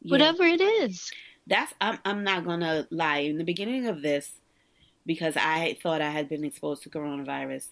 [0.00, 0.11] Yeah.
[0.11, 1.11] Whatever it is.
[1.46, 3.18] That's I'm I'm not going to lie.
[3.18, 4.33] In the beginning of this
[5.07, 7.66] because I thought I had been exposed to coronavirus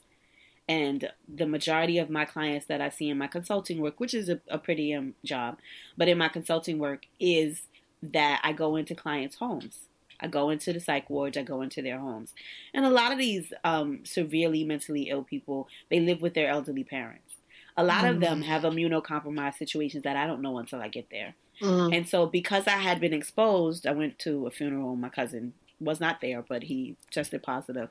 [0.68, 4.28] and the majority of my clients that I see in my consulting work, which is
[4.28, 5.58] a, a pretty um, job,
[5.96, 7.62] but in my consulting work is
[8.02, 9.88] that I go into clients' homes
[10.22, 12.32] I go into the psych wards, I go into their homes.
[12.72, 16.85] And a lot of these um, severely mentally ill people, they live with their elderly
[16.85, 17.35] parents.
[17.76, 18.11] A lot mm.
[18.11, 18.44] of them mm.
[18.44, 21.35] have immunocompromised situations that I don't know until I get there.
[21.62, 21.96] Mm.
[21.96, 24.96] And so, because I had been exposed, I went to a funeral.
[24.96, 27.88] My cousin was not there, but he tested positive,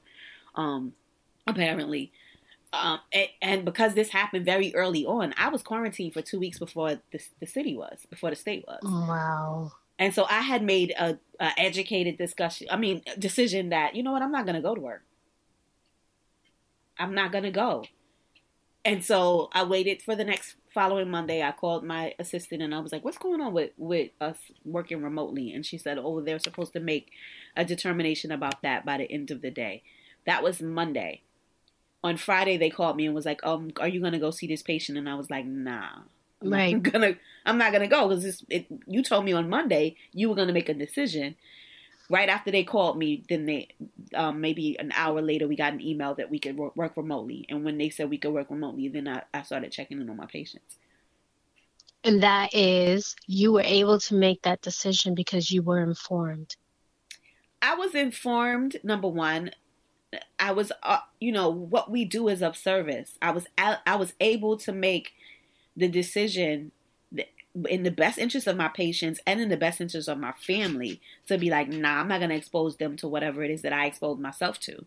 [0.56, 0.94] um,
[1.48, 2.12] apparently.
[2.74, 6.58] Um, and, and, because this happened very early on, I was quarantined for two weeks
[6.58, 8.80] before the, the city was, before the state was.
[8.84, 9.74] Wow.
[10.00, 12.68] And so I had made a, a educated discussion.
[12.72, 15.04] I mean, decision that you know what, I'm not going to go to work.
[16.98, 17.86] I'm not going to go.
[18.84, 21.44] And so I waited for the next following Monday.
[21.44, 25.04] I called my assistant and I was like, "What's going on with with us working
[25.04, 27.12] remotely?" And she said, "Oh, they're supposed to make
[27.56, 29.84] a determination about that by the end of the day."
[30.26, 31.22] That was Monday.
[32.04, 34.48] On Friday, they called me and was like, "Um, are you going to go see
[34.48, 36.02] this patient?" And I was like, "Nah."
[36.44, 36.74] right.
[36.74, 37.16] I'm gonna
[37.46, 38.44] I'm not gonna go because
[38.88, 41.36] you told me on Monday you were gonna make a decision.
[42.12, 43.70] Right after they called me, then they
[44.14, 47.46] um, maybe an hour later we got an email that we could work, work remotely.
[47.50, 50.18] And when they said we could work remotely, then I, I started checking in on
[50.18, 50.78] my patients.
[52.04, 56.56] And that is you were able to make that decision because you were informed.
[57.62, 58.78] I was informed.
[58.84, 59.52] Number one,
[60.40, 63.18] I was, uh, you know, what we do is of service.
[63.22, 65.14] I was, I, I was able to make
[65.78, 66.72] the decision
[67.68, 71.02] in the best interest of my patients and in the best interest of my family
[71.28, 73.74] to be like, nah, I'm not going to expose them to whatever it is that
[73.74, 74.86] I exposed myself to.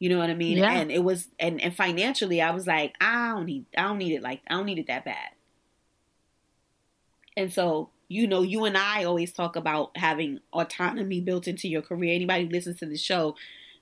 [0.00, 0.58] You know what I mean?
[0.58, 0.72] Yeah.
[0.72, 4.14] And it was, and, and financially, I was like, I don't need, I don't need
[4.14, 5.30] it like, I don't need it that bad.
[7.36, 11.82] And so, you know, you and I always talk about having autonomy built into your
[11.82, 12.14] career.
[12.14, 13.36] Anybody who listens to the show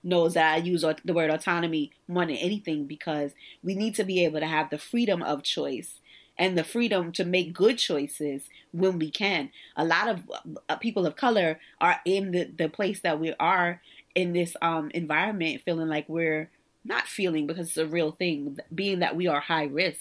[0.05, 3.33] knows that I use the word autonomy more than anything because
[3.63, 6.01] we need to be able to have the freedom of choice
[6.39, 8.43] and the freedom to make good choices
[8.73, 9.51] when we can.
[9.77, 10.31] A lot of
[10.69, 13.81] uh, people of color are in the, the place that we are
[14.15, 16.51] in this um, environment feeling like we're
[16.85, 20.01] not feeling because it's a real thing, being that we are high risk.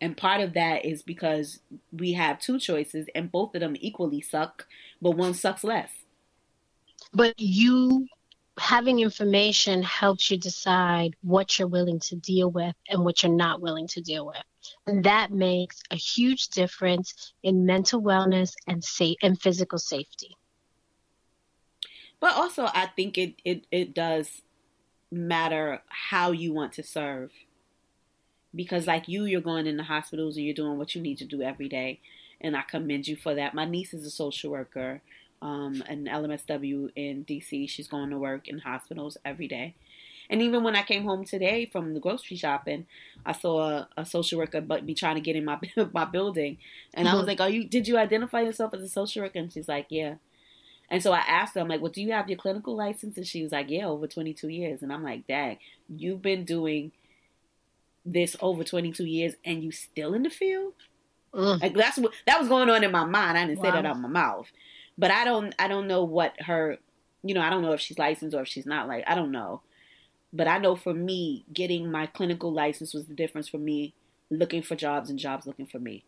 [0.00, 1.60] And part of that is because
[1.92, 4.66] we have two choices and both of them equally suck,
[5.00, 5.90] but one sucks less.
[7.12, 8.06] But you
[8.58, 13.60] having information helps you decide what you're willing to deal with and what you're not
[13.60, 14.42] willing to deal with.
[14.86, 20.36] And that makes a huge difference in mental wellness and safe and physical safety.
[22.18, 24.42] But also I think it, it, it does
[25.10, 27.30] matter how you want to serve.
[28.54, 31.24] Because like you, you're going in the hospitals and you're doing what you need to
[31.24, 32.00] do every day.
[32.40, 33.54] And I commend you for that.
[33.54, 35.02] My niece is a social worker
[35.42, 37.68] um, an LMSW in DC.
[37.68, 39.74] She's going to work in hospitals every day.
[40.30, 42.86] And even when I came home today from the grocery shopping,
[43.26, 45.58] I saw a, a social worker but be trying to get in my
[45.92, 46.56] my building,
[46.94, 47.28] and I was mm-hmm.
[47.28, 47.64] like, "Are you?
[47.64, 50.14] Did you identify yourself as a social worker?" And she's like, "Yeah."
[50.88, 53.26] And so I asked her, I'm like, "Well, do you have your clinical license?" And
[53.26, 56.92] she was like, "Yeah, over 22 years." And I'm like, "Dang, you've been doing
[58.06, 60.74] this over 22 years, and you still in the field?"
[61.34, 61.60] Mm.
[61.60, 63.36] Like that's what that was going on in my mind.
[63.36, 63.64] I didn't wow.
[63.64, 64.50] say that out of my mouth.
[64.96, 66.78] But I don't I don't know what her
[67.22, 69.32] you know, I don't know if she's licensed or if she's not like I don't
[69.32, 69.62] know.
[70.32, 73.94] But I know for me, getting my clinical license was the difference for me
[74.30, 76.04] looking for jobs and jobs looking for me.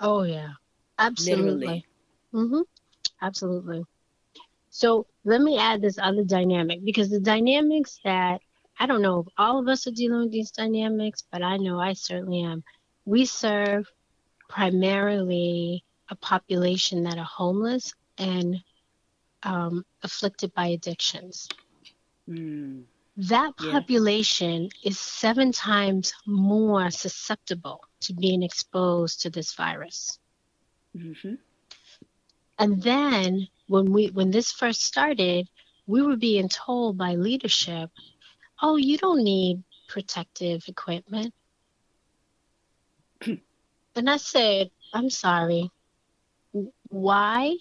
[0.00, 0.52] Oh yeah.
[0.98, 1.84] Absolutely.
[2.32, 2.64] Mhm.
[3.20, 3.84] Absolutely.
[4.70, 8.40] So let me add this other dynamic because the dynamics that
[8.78, 11.78] I don't know if all of us are dealing with these dynamics, but I know
[11.78, 12.64] I certainly am.
[13.04, 13.86] We serve
[14.48, 18.56] primarily a population that are homeless and
[19.42, 21.48] um, afflicted by addictions.
[22.28, 22.84] Mm.
[23.28, 24.88] That population yeah.
[24.88, 30.18] is seven times more susceptible to being exposed to this virus.
[30.96, 31.34] Mm-hmm.
[32.58, 35.48] And then when we when this first started,
[35.86, 37.90] we were being told by leadership,
[38.62, 41.34] "Oh, you don't need protective equipment."
[43.94, 45.70] and I said, "I'm sorry.
[46.88, 47.56] Why?"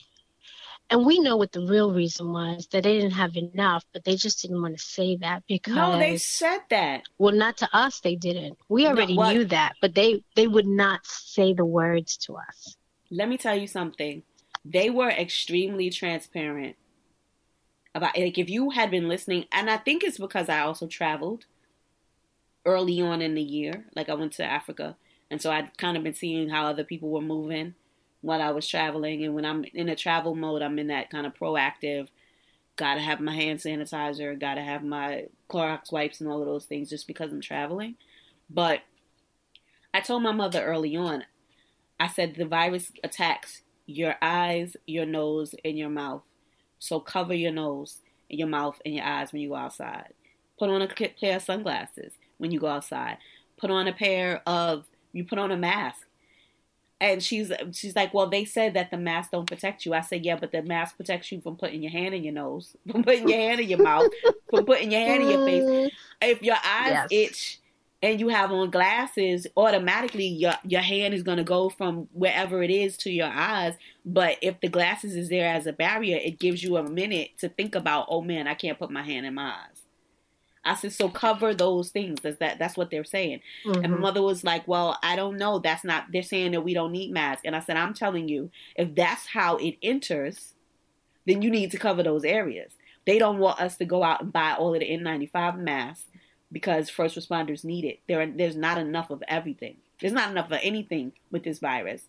[0.92, 4.16] And we know what the real reason was that they didn't have enough, but they
[4.16, 7.04] just didn't want to say that because No, they said that.
[7.20, 8.58] well, not to us, they didn't.
[8.70, 12.76] We already what- knew that, but they they would not say the words to us.
[13.12, 14.24] Let me tell you something.
[14.66, 16.76] They were extremely transparent
[17.94, 21.46] about like if you had been listening, and I think it's because I also traveled
[22.66, 23.86] early on in the year.
[23.96, 24.98] Like I went to Africa,
[25.30, 27.76] and so I'd kind of been seeing how other people were moving
[28.22, 29.24] while I was traveling.
[29.24, 32.08] And when I'm in a travel mode, I'm in that kind of proactive.
[32.76, 34.40] Gotta have my hand sanitizer.
[34.40, 37.96] Gotta have my Clorox wipes and all of those things, just because I'm traveling.
[38.50, 38.82] But
[39.94, 41.24] I told my mother early on.
[42.00, 46.22] I said the virus attacks your eyes, your nose, and your mouth.
[46.78, 47.98] So cover your nose
[48.30, 50.14] and your mouth and your eyes when you go outside.
[50.58, 53.18] Put on a pair of sunglasses when you go outside.
[53.58, 56.06] Put on a pair of you put on a mask.
[57.02, 59.94] And she's she's like, well, they said that the mask don't protect you.
[59.94, 62.76] I said, yeah, but the mask protects you from putting your hand in your nose,
[62.92, 64.10] from putting your hand in your mouth,
[64.50, 65.66] from putting your hand in your face.
[65.66, 65.90] Mm.
[66.22, 67.08] If your eyes Yes.
[67.10, 67.60] itch
[68.02, 72.70] and you have on glasses, automatically your your hand is gonna go from wherever it
[72.72, 73.76] is to your eyes.
[74.06, 77.50] But if the glasses is there as a barrier, it gives you a minute to
[77.50, 79.79] think about, oh man, I can't put my hand in my eyes.
[80.70, 82.20] I said, so cover those things.
[82.22, 82.60] That's that.
[82.60, 83.42] That's what they're saying.
[83.66, 84.00] And my Mhm.
[84.00, 85.60] mother was like, well, I don't know.
[85.60, 86.06] That's not.
[86.12, 87.42] They're saying that we don't need masks.
[87.46, 90.54] And I said, I'm telling you, if that's how it enters,
[91.26, 92.74] then you need to cover those areas.
[93.06, 96.06] They don't want us to go out and buy all of the N95 masks
[96.52, 98.00] because first responders need it.
[98.08, 99.78] There, there's not enough of everything.
[100.00, 102.04] There's not enough of anything with this virus.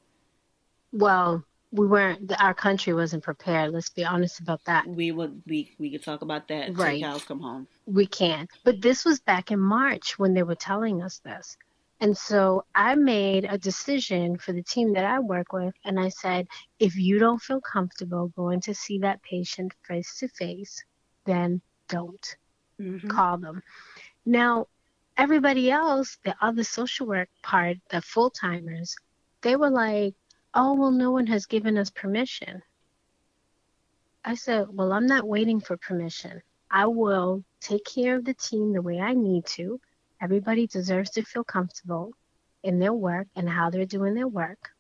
[0.93, 2.33] Well, we weren't.
[2.41, 3.73] Our country wasn't prepared.
[3.73, 4.87] Let's be honest about that.
[4.87, 7.03] We would we we could talk about that Right.
[7.03, 7.67] cows come home.
[7.87, 8.49] We can.
[8.65, 11.57] But this was back in March when they were telling us this.
[12.01, 15.75] And so I made a decision for the team that I work with.
[15.85, 16.49] And I said,
[16.79, 20.83] if you don't feel comfortable going to see that patient face to face,
[21.27, 22.37] then don't
[22.81, 23.11] Mhm.
[23.11, 23.63] call them.
[24.25, 24.69] Now,
[25.19, 28.97] everybody else, the other social work part, the full timers,
[29.43, 30.15] they were like,
[30.55, 32.63] oh, well, no one has given us permission.
[34.25, 36.43] I said, well, I'm not waiting for permission.
[36.71, 39.81] I will take care of the team the way I need to.
[40.21, 42.13] Everybody deserves to feel comfortable
[42.63, 44.71] in their work and how they're doing their work.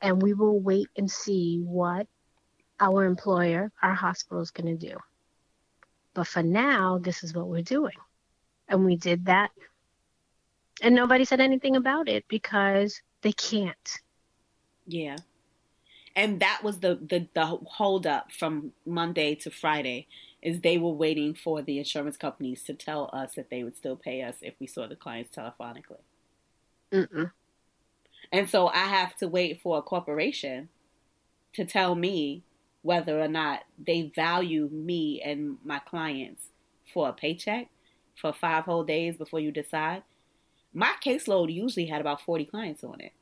[0.00, 2.06] And we will wait and see what
[2.78, 4.96] our employer, our hospital, is going to do.
[6.14, 7.96] But for now, this is what we're doing.
[8.68, 9.50] And we did that.
[10.80, 14.00] And nobody said anything about it because they can't.
[14.90, 15.16] Yeah.
[16.16, 20.08] And that was the, the, the hold up from Monday to Friday
[20.42, 23.96] is they were waiting for the insurance companies to tell us that they would still
[23.96, 26.00] pay us if we saw the clients telephonically.
[26.92, 27.30] Mm-mm.
[28.32, 30.68] And so I have to wait for a corporation
[31.54, 32.42] to tell me
[32.82, 36.42] whether or not they value me and my clients
[36.92, 37.68] for a paycheck
[38.20, 40.02] for five whole days before you decide.
[40.72, 43.12] My caseload usually had about 40 clients on it.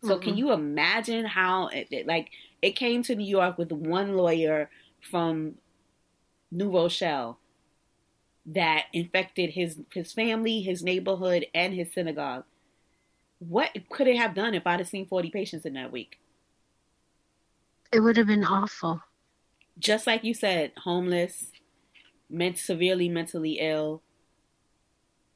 [0.00, 0.36] So can Mhm.
[0.36, 2.30] you imagine how it, it- like
[2.62, 4.70] it came to New York with one lawyer
[5.00, 5.58] from
[6.52, 7.40] New Rochelle
[8.46, 12.44] that infected his his family, his neighborhood, and his synagogue.
[13.40, 16.20] What could it have done if I'd have seen 40 patients in that week?
[17.92, 19.00] It would have been awful.
[19.78, 21.50] Just like you said, homeless,
[22.30, 24.02] meant severely mentally ill.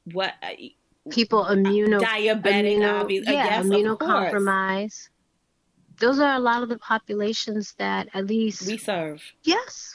[0.05, 0.35] What
[1.11, 5.09] People immuno diabetic, immuno- obvious, yeah, yes, immunocompromised.
[5.99, 9.23] Those are a lot of the populations that at least we serve.
[9.43, 9.95] yes.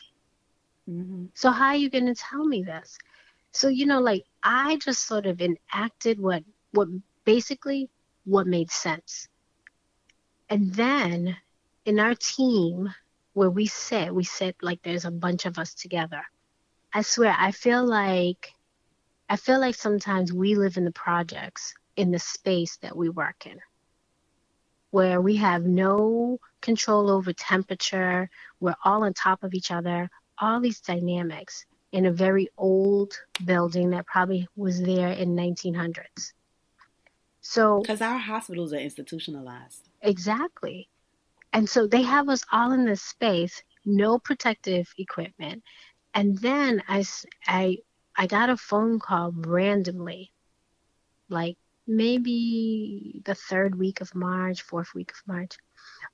[0.86, 2.98] hmm So how are you going to tell me this?
[3.52, 6.88] So you know, like I just sort of enacted what what
[7.26, 7.90] basically
[8.26, 9.28] what made sense,
[10.50, 11.36] and then
[11.86, 12.94] in our team
[13.34, 16.22] where we sit, we sit like there's a bunch of us together.
[16.94, 18.54] I swear, I feel like
[19.30, 23.46] I feel like sometimes we live in the projects in the space that we work
[23.46, 23.60] in,
[24.90, 28.30] where we have no control over temperature.
[28.60, 30.10] We're all on top of each other.
[30.40, 33.14] All these dynamics in a very old
[33.46, 36.34] building that probably was there in 1900s.
[37.42, 39.90] So Because our hospitals are institutionalized.
[40.02, 40.90] Exactly.
[41.54, 45.64] And so they have us all in this space, no protective equipment.
[46.14, 47.04] And then I,
[47.48, 47.78] I,
[48.20, 50.34] I got a phone call randomly,
[51.30, 51.58] like
[51.88, 55.58] maybe the third week of March, fourth week of March.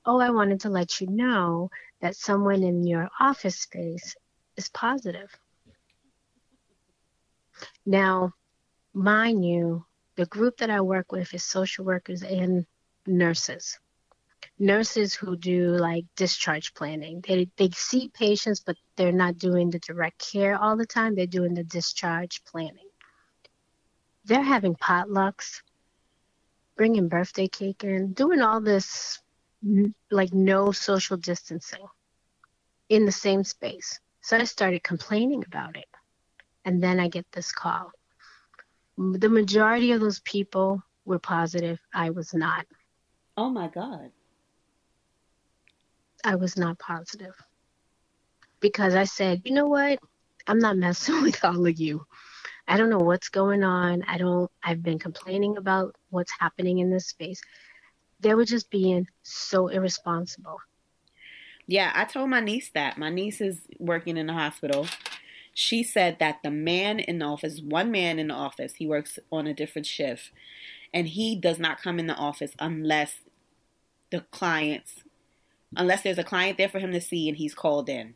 [0.04, 1.68] Oh, I wanted to let you know
[2.00, 4.14] that someone in your office space
[4.56, 5.36] is positive.
[7.84, 8.34] Now,
[8.94, 9.84] mind you,
[10.14, 12.66] the group that I work with is social workers and
[13.04, 13.80] nurses.
[14.58, 17.22] Nurses who do like discharge planning.
[17.26, 21.14] They, they see patients, but they're not doing the direct care all the time.
[21.14, 22.88] They're doing the discharge planning.
[24.24, 25.62] They're having potlucks,
[26.76, 29.20] bringing birthday cake in, doing all this
[30.10, 31.86] like no social distancing
[32.88, 34.00] in the same space.
[34.22, 35.86] So I started complaining about it.
[36.64, 37.92] And then I get this call.
[38.96, 41.78] The majority of those people were positive.
[41.94, 42.66] I was not.
[43.36, 44.10] Oh my God.
[46.26, 47.34] I was not positive.
[48.58, 50.00] Because I said, you know what?
[50.48, 52.04] I'm not messing with all of you.
[52.66, 54.02] I don't know what's going on.
[54.02, 57.40] I don't, I've been complaining about what's happening in this space.
[58.18, 60.58] They were just being so irresponsible.
[61.68, 62.98] Yeah, I told my niece that.
[62.98, 64.88] My niece is working in the hospital.
[65.54, 69.18] She said that the man in the office, one man in the office, he works
[69.30, 70.32] on a different shift,
[70.92, 73.20] and he does not come in the office unless
[74.10, 75.02] the clients,
[75.74, 78.14] unless there's a client there for him to see and he's called in.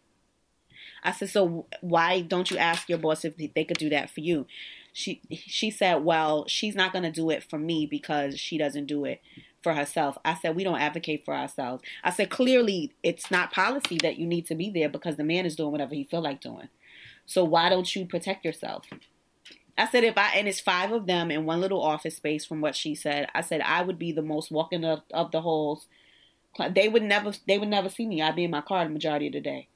[1.03, 4.21] I said, so why don't you ask your boss if they could do that for
[4.21, 4.47] you?
[4.93, 8.87] She she said, well, she's not going to do it for me because she doesn't
[8.87, 9.21] do it
[9.63, 10.19] for herself.
[10.25, 11.83] I said, we don't advocate for ourselves.
[12.03, 15.47] I said, clearly it's not policy that you need to be there because the man
[15.47, 16.69] is doing whatever he feel like doing.
[17.25, 18.87] So why don't you protect yourself?
[19.79, 22.61] I said, if I, and it's five of them in one little office space from
[22.61, 25.87] what she said, I said, I would be the most walking of, of the halls.
[26.71, 28.23] They would never, they would never see me.
[28.23, 29.69] I'd be in my car the majority of the day.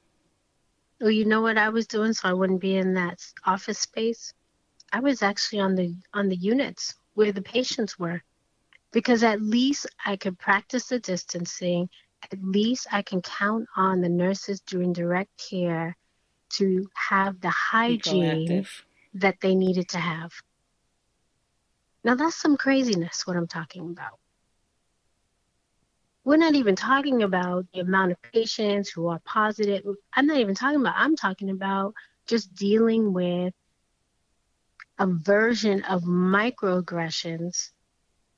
[0.99, 4.33] Well, you know what I was doing so I wouldn't be in that office space?
[4.93, 8.21] I was actually on the on the units where the patients were
[8.91, 11.89] because at least I could practice the distancing.
[12.31, 15.97] At least I can count on the nurses doing direct care
[16.53, 18.65] to have the hygiene
[19.15, 20.31] that they needed to have.
[22.03, 24.19] Now, that's some craziness, what I'm talking about.
[26.25, 29.83] We're not even talking about the amount of patients who are positive.
[30.11, 31.93] I'm not even talking about, I'm talking about
[32.25, 33.53] just dealing with
[34.97, 37.69] a version of microaggressions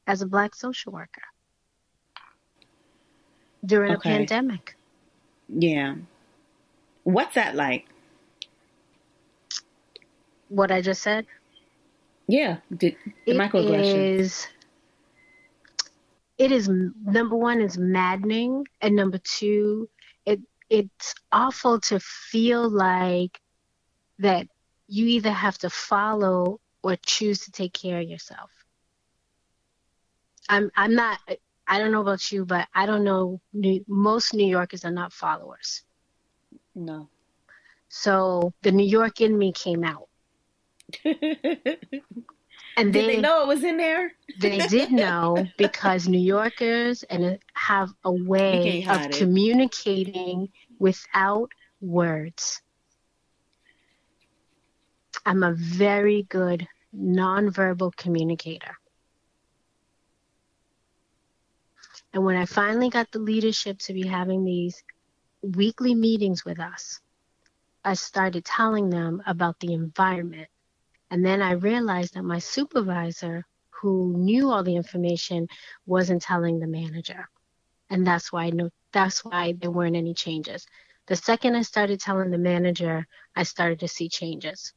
[0.06, 1.22] as a black social worker
[3.66, 4.10] during okay.
[4.10, 4.76] a pandemic.
[5.48, 5.96] Yeah.
[7.04, 7.86] What's that like?
[10.50, 11.26] What I just said?
[12.28, 14.20] Yeah, the, the it microaggressions.
[14.20, 14.48] Is,
[16.38, 19.90] it is number one is maddening, and number two,
[20.26, 23.42] it it's awful to feel like
[24.20, 24.48] that
[24.88, 28.52] you either have to follow or choose to take care of yourself.
[30.48, 31.20] I'm I'm not.
[31.68, 33.42] I don't know about you, but I don't know.
[33.52, 35.84] New, most New Yorkers are not followers.
[36.76, 37.10] No.
[37.90, 40.08] So the New York in me came out.
[42.78, 44.12] and did they, they, know it was in there?
[44.40, 49.12] they did know because New Yorkers and uh, have a way of it.
[49.14, 50.50] communicating
[50.80, 51.52] without
[51.82, 52.62] words.
[55.26, 58.78] I'm a very good nonverbal communicator.
[62.14, 64.84] And when I finally got the leadership to be having these
[65.42, 67.00] weekly meetings with us,
[67.84, 70.48] I started telling them about the environment.
[71.10, 75.48] And then I realized that my supervisor, who knew all the information,
[75.86, 77.30] wasn't telling the manager.
[77.90, 80.66] And that's why no, that's why there weren't any changes.
[81.08, 84.74] The second I started telling the manager, I started to see changes.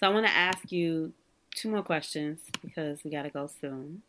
[0.00, 1.12] So I want to ask you
[1.54, 4.02] two more questions because we got to go soon.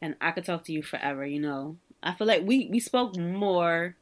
[0.00, 1.76] And I could talk to you forever, you know.
[2.02, 3.96] I feel like we, we spoke more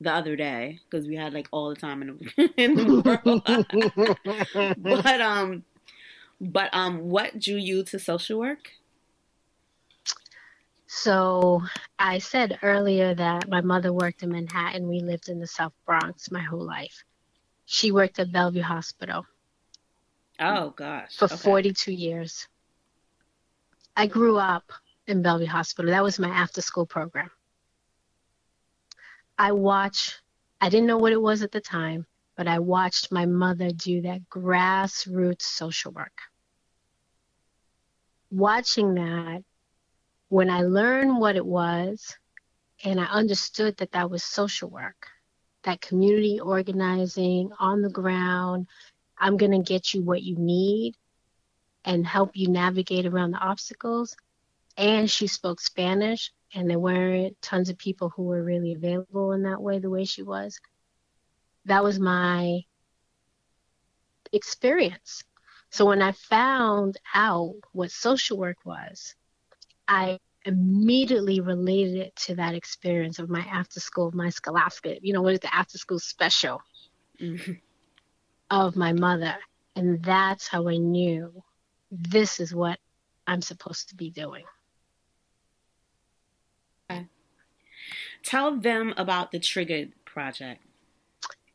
[0.00, 4.76] the other day because we had like all the time in the, in the world.
[4.78, 5.64] but um
[6.40, 8.72] but um what drew you to social work?
[10.86, 11.62] So
[11.98, 14.88] I said earlier that my mother worked in Manhattan.
[14.88, 17.04] We lived in the South Bronx my whole life.
[17.64, 19.26] She worked at Bellevue Hospital.
[20.38, 21.16] Oh gosh.
[21.16, 21.36] For okay.
[21.36, 22.46] 42 years.
[23.96, 24.72] I grew up
[25.06, 25.90] in Bellevue Hospital.
[25.90, 27.30] That was my after school program.
[29.38, 30.22] I watched,
[30.60, 32.06] I didn't know what it was at the time,
[32.36, 36.18] but I watched my mother do that grassroots social work.
[38.30, 39.44] Watching that,
[40.28, 42.16] when I learned what it was
[42.84, 45.08] and I understood that that was social work,
[45.64, 48.68] that community organizing on the ground,
[49.18, 50.94] I'm going to get you what you need.
[51.84, 54.16] and help you navigate around the obstacles.
[54.76, 59.42] And she spoke Spanish, and there weren't tons of people who were really available in
[59.42, 60.58] that way, the way she was.
[61.64, 62.60] That was my
[64.32, 65.24] experience.
[65.70, 69.14] So when I found out what social work was,
[69.88, 75.22] I immediately related it to that experience of my after school, my scholastic, you know,
[75.22, 76.62] what is the after school special
[77.20, 77.52] mm-hmm.
[78.50, 79.34] of my mother.
[79.74, 81.42] And that's how I knew
[81.90, 82.78] this is what
[83.26, 84.44] I'm supposed to be doing.
[88.26, 90.60] Tell them about the Triggered Project.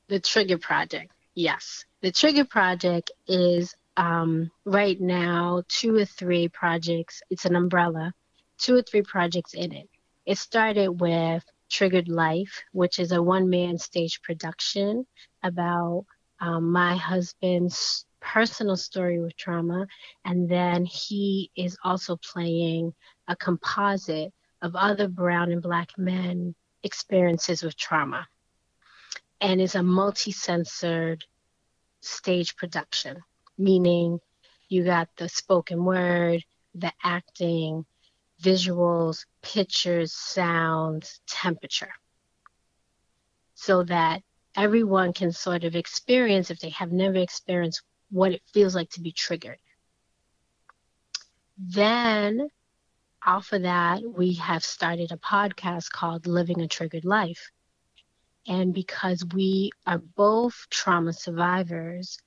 [0.08, 1.84] The Trigger Project, yes.
[2.00, 7.22] The Trigger Project is um, right now two or three projects.
[7.30, 8.14] It's an umbrella,
[8.58, 9.90] two or three projects in it.
[10.26, 15.06] It started with Triggered Life, which is a one man stage production
[15.44, 16.06] about
[16.40, 19.88] um, my husband's personal story with trauma.
[20.24, 22.94] And then he is also playing
[23.28, 28.28] a composite of other brown and black men experiences with trauma.
[29.40, 31.26] And is a multi censored
[32.02, 33.22] stage production,
[33.58, 34.20] meaning
[34.70, 36.44] you got the spoken word,
[36.76, 37.86] the acting,
[38.42, 41.94] visuals, pictures, sounds, temperature.
[43.56, 44.22] So that
[44.56, 49.02] everyone can sort of experience, if they have never experienced what it feels like to
[49.02, 49.60] be triggered.
[51.58, 52.50] Then,
[53.26, 57.52] off of that, we have started a podcast called Living a Triggered Life.
[58.48, 62.18] And because we are both trauma survivors,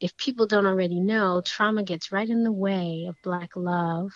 [0.00, 4.12] if people don't already know, trauma gets right in the way of Black love.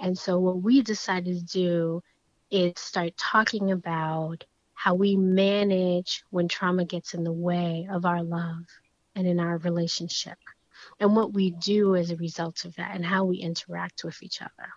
[0.00, 2.02] And so, what we decided to do
[2.50, 8.24] is start talking about how we manage when trauma gets in the way of our
[8.24, 8.64] love
[9.14, 10.38] and in our relationship
[10.98, 14.42] and what we do as a result of that and how we interact with each
[14.42, 14.68] other.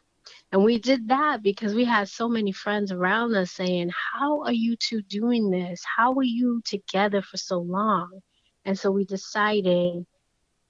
[0.54, 4.54] And we did that because we had so many friends around us saying, How are
[4.54, 5.82] you two doing this?
[5.84, 8.20] How are you together for so long?
[8.64, 10.06] And so we decided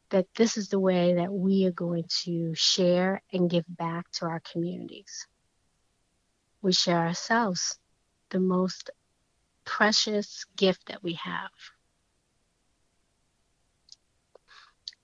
[0.09, 4.25] that this is the way that we are going to share and give back to
[4.25, 5.27] our communities.
[6.61, 7.77] We share ourselves,
[8.29, 8.89] the most
[9.65, 11.51] precious gift that we have.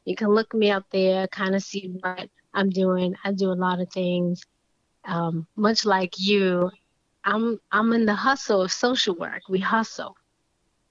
[0.06, 3.16] You can look me up there, kind of see what I'm doing.
[3.24, 4.44] I do a lot of things.
[5.06, 6.70] Um, much like you,
[7.24, 9.42] I'm I'm in the hustle of social work.
[9.50, 10.16] We hustle.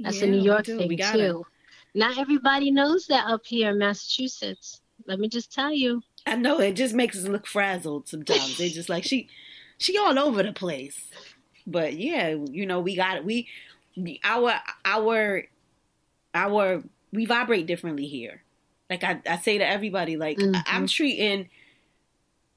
[0.00, 1.46] That's yeah, a New York thing too.
[1.94, 4.80] Not everybody knows that up here in Massachusetts.
[5.06, 6.02] Let me just tell you.
[6.26, 8.56] I know it just makes us look frazzled sometimes.
[8.56, 9.28] they just like she,
[9.78, 11.10] she all over the place.
[11.66, 13.48] But yeah, you know we got we,
[14.24, 15.44] our our
[16.34, 16.82] our
[17.12, 18.42] we vibrate differently here.
[18.88, 20.60] Like I, I say to everybody, like mm-hmm.
[20.66, 21.48] I'm treating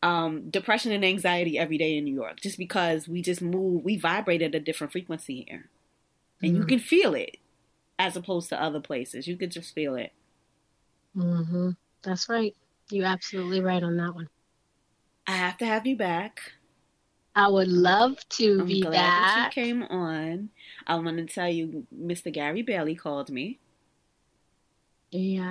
[0.01, 3.97] um, depression and anxiety every day in New York just because we just move, we
[3.97, 5.69] vibrate at a different frequency here,
[6.41, 6.61] and mm-hmm.
[6.61, 7.37] you can feel it
[7.97, 9.27] as opposed to other places.
[9.27, 10.11] You could just feel it.
[11.15, 11.71] Mm-hmm.
[12.03, 12.55] That's right.
[12.89, 14.29] You're absolutely right on that one.
[15.27, 16.39] I have to have you back.
[17.35, 19.55] I would love to I'm be glad back.
[19.55, 20.49] that you came on.
[20.87, 22.31] I want to tell you, Mr.
[22.31, 23.59] Gary Bailey called me.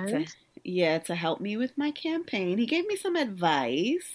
[0.07, 0.25] To,
[0.63, 2.57] yeah, to help me with my campaign.
[2.57, 4.11] He gave me some advice.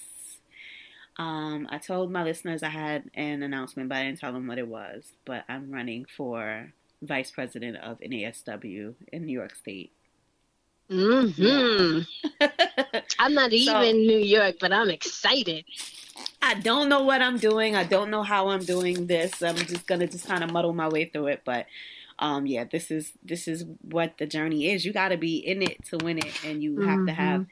[1.17, 4.59] Um, I told my listeners I had an announcement, but I didn't tell them what
[4.59, 5.13] it was.
[5.25, 6.73] But I'm running for
[7.03, 9.93] vice president of NASW in New York State.
[10.89, 12.01] hmm
[13.19, 15.65] I'm not So- even in New York, but I'm excited.
[16.43, 17.77] I don't know what I'm doing.
[17.77, 19.43] I don't know how I'm doing this.
[19.43, 21.43] I'm just gonna just kind of muddle my way through it.
[21.45, 21.67] But
[22.19, 24.85] um, yeah, this is this is what the journey is.
[24.85, 27.47] You got to be in it to win it, and you have to have.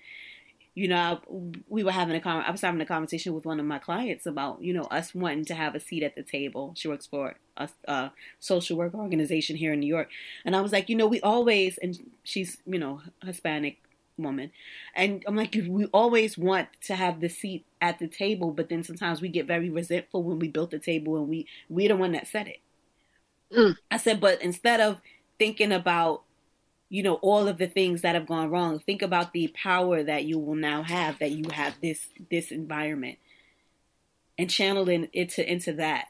[0.78, 1.20] You know,
[1.68, 4.26] we were having a con- I was having a conversation with one of my clients
[4.26, 6.72] about you know us wanting to have a seat at the table.
[6.76, 10.08] She works for a, a social work organization here in New York,
[10.44, 13.78] and I was like, you know, we always and she's you know Hispanic
[14.18, 14.52] woman.
[14.94, 18.84] And I'm like, we always want to have the seat at the table, but then
[18.84, 22.12] sometimes we get very resentful when we built the table and we we're the one
[22.12, 22.60] that said it.
[23.52, 23.76] Mm.
[23.90, 25.00] I said, but instead of
[25.38, 26.22] thinking about,
[26.88, 30.24] you know, all of the things that have gone wrong, think about the power that
[30.24, 33.18] you will now have that you have this this environment
[34.38, 36.08] and channel in into into that.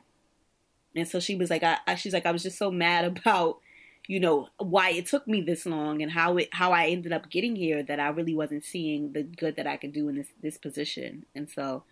[0.95, 3.59] And so she was like, I, I she's like, I was just so mad about
[4.07, 7.29] you know why it took me this long and how it how I ended up
[7.31, 10.29] getting here that I really wasn't seeing the good that I could do in this
[10.43, 11.85] this position and so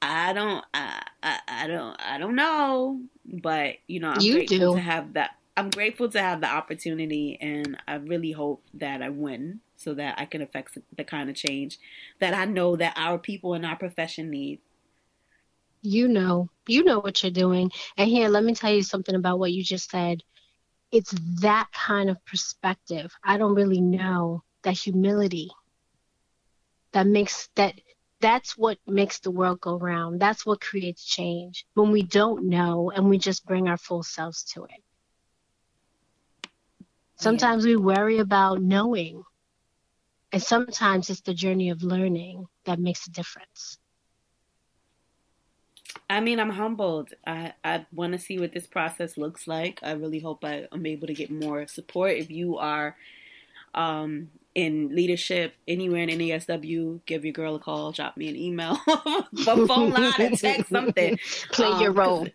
[0.00, 4.58] I don't I I, I don't I don't know but you know I'm You grateful
[4.58, 4.74] do.
[4.74, 9.08] to have that I'm grateful to have the opportunity and I really hope that I
[9.10, 11.78] win so that I can affect the kind of change
[12.20, 14.60] that I know that our people in our profession need
[15.82, 17.70] You know, you know what you're doing.
[17.96, 20.22] And here, let me tell you something about what you just said.
[20.92, 23.12] It's that kind of perspective.
[23.24, 25.50] I don't really know that humility
[26.92, 27.74] that makes that
[28.20, 30.20] that's what makes the world go round.
[30.20, 31.66] That's what creates change.
[31.74, 34.82] When we don't know and we just bring our full selves to it.
[37.16, 39.22] Sometimes we worry about knowing.
[40.32, 43.78] And sometimes it's the journey of learning that makes a difference.
[46.10, 47.10] I mean, I'm humbled.
[47.26, 49.80] I, I want to see what this process looks like.
[49.82, 52.12] I really hope I, I'm able to get more support.
[52.12, 52.96] If you are
[53.74, 58.78] um, in leadership anywhere in NASW, give your girl a call, drop me an email,
[58.86, 61.18] a phone line, a text, something.
[61.52, 62.26] Play Um, your role.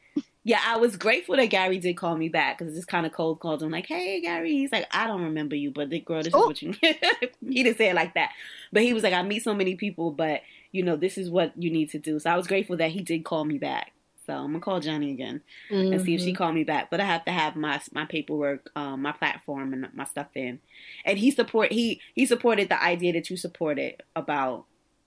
[0.43, 3.39] Yeah, I was grateful that Gary did call me back because it's kind of cold
[3.39, 6.33] called him like, "Hey, Gary." He's like, "I don't remember you, but the girl, this
[6.33, 6.39] Oh.
[6.39, 8.31] is what you." he didn't say it like that,
[8.71, 11.53] but he was like, "I meet so many people, but you know, this is what
[11.61, 13.91] you need to do." So I was grateful that he did call me back.
[14.25, 15.43] So I'm gonna call Johnny again
[15.91, 16.35] and see if she Mhm.
[16.35, 16.89] called me back.
[16.89, 20.59] But I have to have my my paperwork, um, my platform, and my stuff in.
[21.05, 24.65] And he support he he supported the idea that you supported about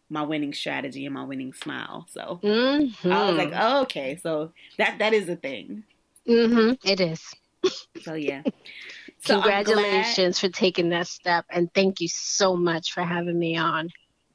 [0.09, 2.07] my winning strategy and my winning smile.
[2.11, 3.13] So Mhm.
[3.13, 5.85] I was like, oh, okay, so that that is a thing.
[6.27, 6.79] Mhm.
[6.85, 7.23] It is.
[8.03, 8.43] So yeah.
[9.21, 13.89] So Congratulations for taking that step, and thank you so much for having me on.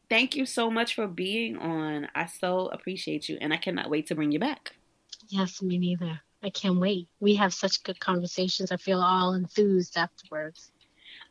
[0.09, 2.07] Thank you so much for being on.
[2.15, 4.75] I so appreciate you, and I cannot wait to bring you back.
[5.27, 6.19] Yes, me neither.
[6.41, 7.07] I can't wait.
[7.19, 8.71] We have such good conversations.
[8.71, 10.71] I feel all enthused afterwards.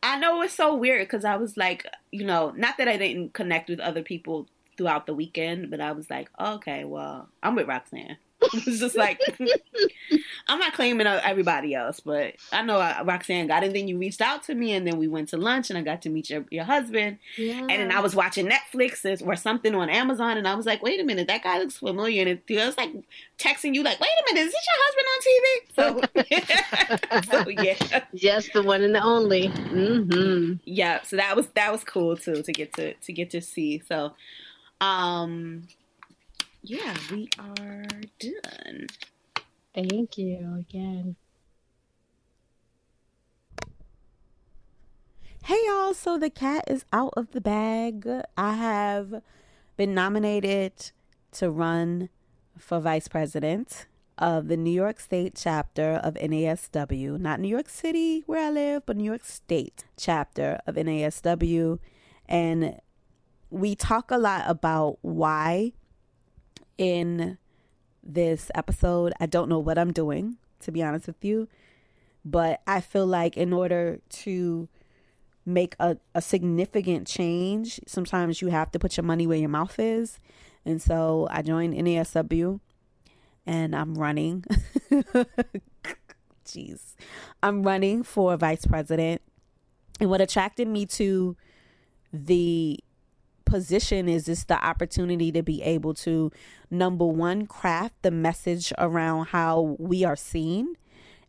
[0.01, 3.33] I know it's so weird because I was like, you know, not that I didn't
[3.33, 4.47] connect with other people
[4.77, 8.15] throughout the weekend, but I was like, okay, well, I'm with Roxann.
[8.53, 9.19] It was just like,
[10.47, 13.67] I'm not claiming everybody else, but I know uh, Roxann got it.
[13.67, 15.81] And then you reached out to me, and then we went to lunch, and I
[15.81, 17.19] got to meet your, your husband.
[17.37, 17.59] Yeah.
[17.59, 20.99] And then I was watching Netflix or something on Amazon, and I was like, "Wait
[20.99, 22.91] a minute, that guy looks familiar." And it, I was like
[23.37, 26.61] texting you, like, "Wait a minute, is this your husband on TV?"
[27.21, 29.47] So, so yeah, Just the one and the only.
[29.47, 31.01] hmm yeah.
[31.03, 33.81] So that was that was cool too to get to to get to see.
[33.87, 34.13] So,
[34.81, 35.67] um,
[36.61, 37.85] yeah, we are
[38.19, 38.87] done.
[39.73, 41.15] Thank you again.
[45.43, 48.07] Hey y'all, so the cat is out of the bag.
[48.37, 49.21] I have
[49.77, 50.91] been nominated
[51.33, 52.09] to run
[52.57, 53.87] for vice president
[54.17, 58.85] of the New York State chapter of NASW, not New York City where I live,
[58.85, 61.79] but New York State chapter of NASW.
[62.27, 62.79] And
[63.49, 65.71] we talk a lot about why
[66.79, 67.37] in
[68.01, 69.13] this episode.
[69.19, 71.47] I don't know what I'm doing, to be honest with you,
[72.25, 74.67] but I feel like in order to
[75.45, 79.77] make a, a significant change, sometimes you have to put your money where your mouth
[79.77, 80.17] is.
[80.65, 82.59] And so I joined NASW
[83.45, 84.45] and I'm running.
[86.45, 86.95] Jeez.
[87.43, 89.21] I'm running for vice president.
[89.99, 91.35] And what attracted me to
[92.13, 92.79] the
[93.49, 96.31] position is this the opportunity to be able to
[96.69, 100.75] number one craft the message around how we are seen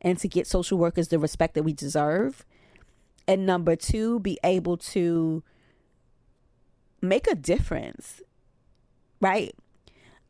[0.00, 2.44] and to get social workers the respect that we deserve
[3.26, 5.42] and number two be able to
[7.00, 8.20] make a difference
[9.20, 9.54] right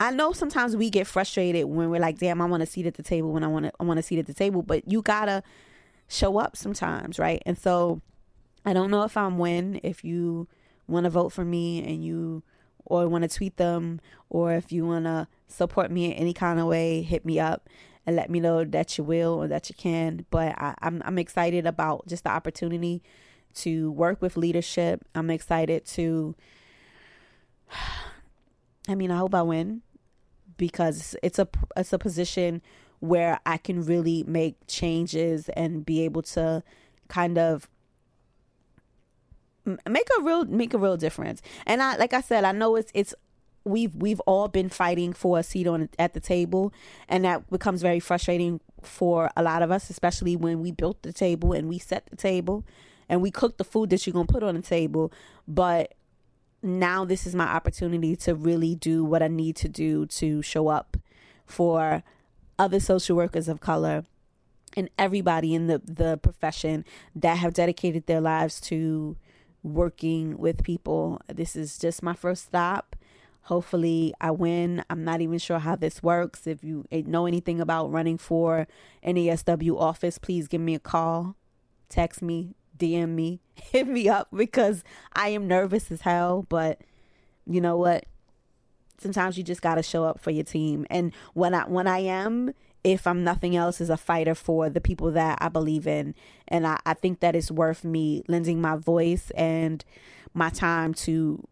[0.01, 2.95] I know sometimes we get frustrated when we're like, damn, I want a seat at
[2.95, 5.03] the table when I want to I want a seat at the table, but you
[5.03, 5.43] gotta
[6.09, 7.43] show up sometimes, right?
[7.45, 8.01] And so
[8.65, 10.49] I don't know if I'm when if you
[10.91, 12.43] want to vote for me and you
[12.85, 16.59] or want to tweet them or if you want to support me in any kind
[16.59, 17.69] of way, hit me up
[18.07, 20.27] and let me know that you will or that you can.
[20.31, 23.03] But I, I'm I'm excited about just the opportunity
[23.55, 25.05] to work with leadership.
[25.15, 26.35] I'm excited to
[28.89, 29.83] I mean, I hope I win
[30.57, 32.63] because it's a it's a position
[33.01, 36.63] where I can really make changes and be able to
[37.09, 37.69] kind of
[39.65, 41.43] make a real make a real difference.
[41.67, 43.15] And I like I said, I know it's it's
[43.65, 46.73] we've we've all been fighting for a seat on at the table
[47.09, 51.13] and that becomes very frustrating for a lot of us, especially when we built the
[51.13, 52.65] table and we set the table
[53.09, 55.13] and we cooked the food that you're going to put on the table,
[55.47, 55.95] but
[56.63, 60.69] now this is my opportunity to really do what I need to do to show
[60.69, 60.97] up
[61.47, 62.03] for
[62.59, 64.05] other social workers of color
[64.77, 66.85] and everybody in the, the profession
[67.15, 69.17] that have dedicated their lives to
[69.63, 71.21] working with people.
[71.29, 72.97] This is just my first stop.
[73.43, 74.85] Hopefully, I win.
[74.91, 76.47] I'm not even sure how this works.
[76.47, 78.67] If you eh, know anything about running for
[79.05, 81.37] NASW office, please give me a call,
[81.89, 84.85] text me, DM me, hit me up because
[85.15, 86.47] I am nervous as hell.
[86.49, 86.83] But
[87.47, 88.05] you know what?
[88.99, 90.87] Sometimes you just gotta show up for your team.
[90.91, 92.53] And when I when I am,
[92.83, 96.15] if I'm nothing else, is a fighter for the people that I believe in.
[96.49, 99.85] And I, I think that it's worth me lending my voice and
[100.35, 101.47] my time to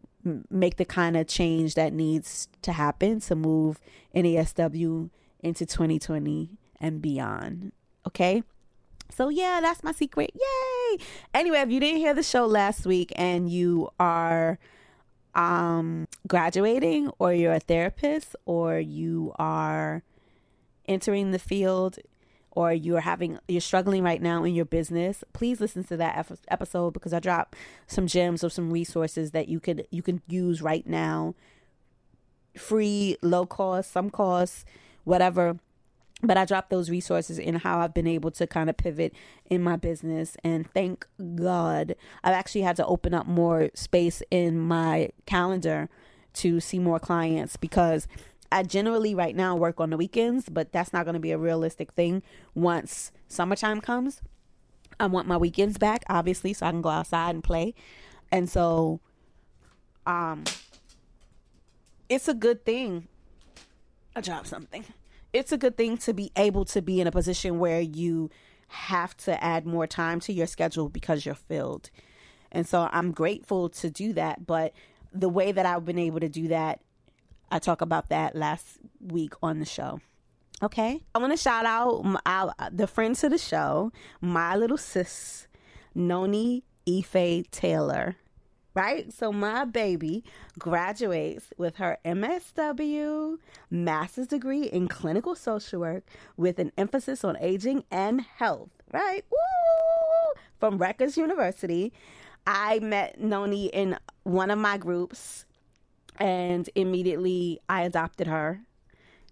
[0.50, 3.80] make the kind of change that needs to happen to move
[4.14, 5.10] NASW
[5.40, 6.50] into 2020
[6.80, 7.72] and beyond.
[8.06, 8.42] Okay?
[9.10, 10.30] So yeah, that's my secret.
[10.34, 10.98] Yay!
[11.34, 14.58] Anyway, if you didn't hear the show last week and you are
[15.34, 20.02] um graduating or you're a therapist or you are
[20.88, 21.98] entering the field
[22.50, 26.92] or you're having you're struggling right now in your business please listen to that episode
[26.92, 27.54] because i drop
[27.86, 31.34] some gems of some resources that you could you can use right now
[32.56, 34.64] free low cost some cost
[35.04, 35.58] whatever
[36.22, 39.14] but I dropped those resources in how I've been able to kind of pivot
[39.46, 40.36] in my business.
[40.42, 45.88] And thank God, I've actually had to open up more space in my calendar
[46.34, 48.08] to see more clients because
[48.50, 51.38] I generally right now work on the weekends, but that's not going to be a
[51.38, 52.22] realistic thing
[52.54, 54.20] once summertime comes.
[54.98, 57.74] I want my weekends back, obviously, so I can go outside and play.
[58.32, 59.00] And so,
[60.06, 60.44] um,
[62.08, 63.06] it's a good thing.
[64.16, 64.84] I dropped something
[65.32, 68.30] it's a good thing to be able to be in a position where you
[68.68, 71.90] have to add more time to your schedule because you're filled.
[72.50, 74.46] And so I'm grateful to do that.
[74.46, 74.72] But
[75.12, 76.80] the way that I've been able to do that,
[77.50, 80.00] I talk about that last week on the show.
[80.62, 81.00] Okay.
[81.14, 85.46] I want to shout out my, the friends to the show, my little sis,
[85.94, 88.16] Noni Ife Taylor
[88.78, 89.12] right?
[89.12, 90.22] So my baby
[90.56, 93.38] graduates with her MSW
[93.70, 96.04] master's degree in clinical social work
[96.36, 99.24] with an emphasis on aging and health, right?
[99.32, 100.40] Woo!
[100.60, 101.92] From Rutgers University.
[102.46, 105.44] I met Noni in one of my groups
[106.18, 108.60] and immediately I adopted her.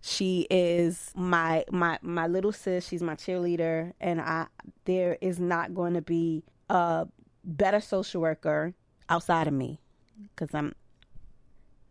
[0.00, 3.92] She is my my my little sis, she's my cheerleader.
[4.00, 4.46] And I
[4.84, 7.06] there is not going to be a
[7.44, 8.74] better social worker
[9.08, 9.80] outside of me.
[10.34, 10.74] Because I'm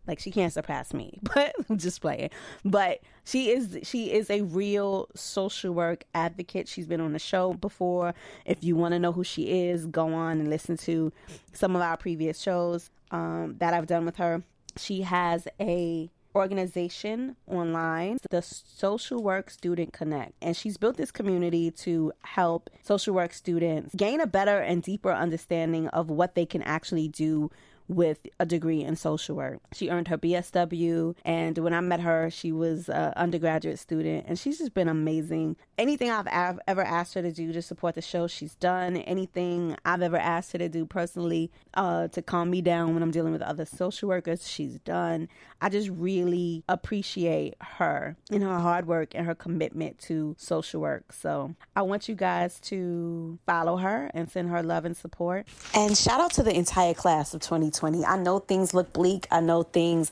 [0.06, 2.30] like she can't surpass me but i'm just playing.
[2.64, 6.68] But she is she is a real social work advocate.
[6.68, 8.14] She's been on the show before.
[8.44, 11.12] If you want to know who she is go on and listen to
[11.52, 14.42] some of our previous shows um, that i've done with her
[14.76, 20.32] she has a organization online, the Social Work Student Connect.
[20.42, 25.12] And she's built this community to help social work students gain a better and deeper
[25.12, 27.50] understanding of what they can actually do
[27.88, 29.60] with a degree in social work.
[29.72, 34.38] She earned her BSW, and when I met her, she was an undergraduate student, and
[34.38, 35.56] she's just been amazing.
[35.78, 38.96] Anything I've ever asked her to do to support the show, she's done.
[38.96, 43.10] Anything I've ever asked her to do personally uh, to calm me down when I'm
[43.10, 45.28] dealing with other social workers, she's done.
[45.60, 51.12] I just really appreciate her and her hard work and her commitment to social work.
[51.12, 55.46] So I want you guys to follow her and send her love and support.
[55.74, 58.04] And shout out to the entire class of 2020 2020.
[58.04, 59.26] I know things look bleak.
[59.30, 60.10] I know things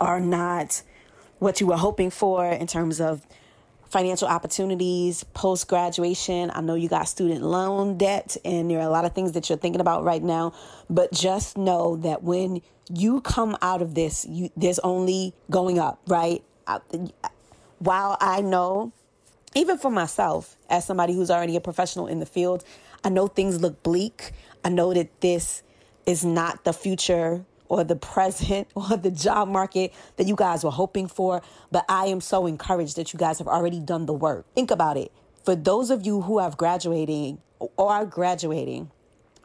[0.00, 0.82] are not
[1.38, 3.26] what you were hoping for in terms of
[3.96, 6.50] financial opportunities post graduation.
[6.52, 9.48] I know you got student loan debt, and there are a lot of things that
[9.48, 10.52] you're thinking about right now.
[10.90, 15.98] But just know that when you come out of this, you, there's only going up,
[16.08, 16.44] right?
[17.78, 18.92] While I know,
[19.54, 22.64] even for myself, as somebody who's already a professional in the field,
[23.02, 24.32] I know things look bleak.
[24.62, 25.62] I know that this
[26.04, 30.70] is not the future or the present or the job market that you guys were
[30.70, 34.46] hoping for, but I am so encouraged that you guys have already done the work.
[34.54, 35.12] Think about it.
[35.44, 38.90] For those of you who have graduating or are graduating,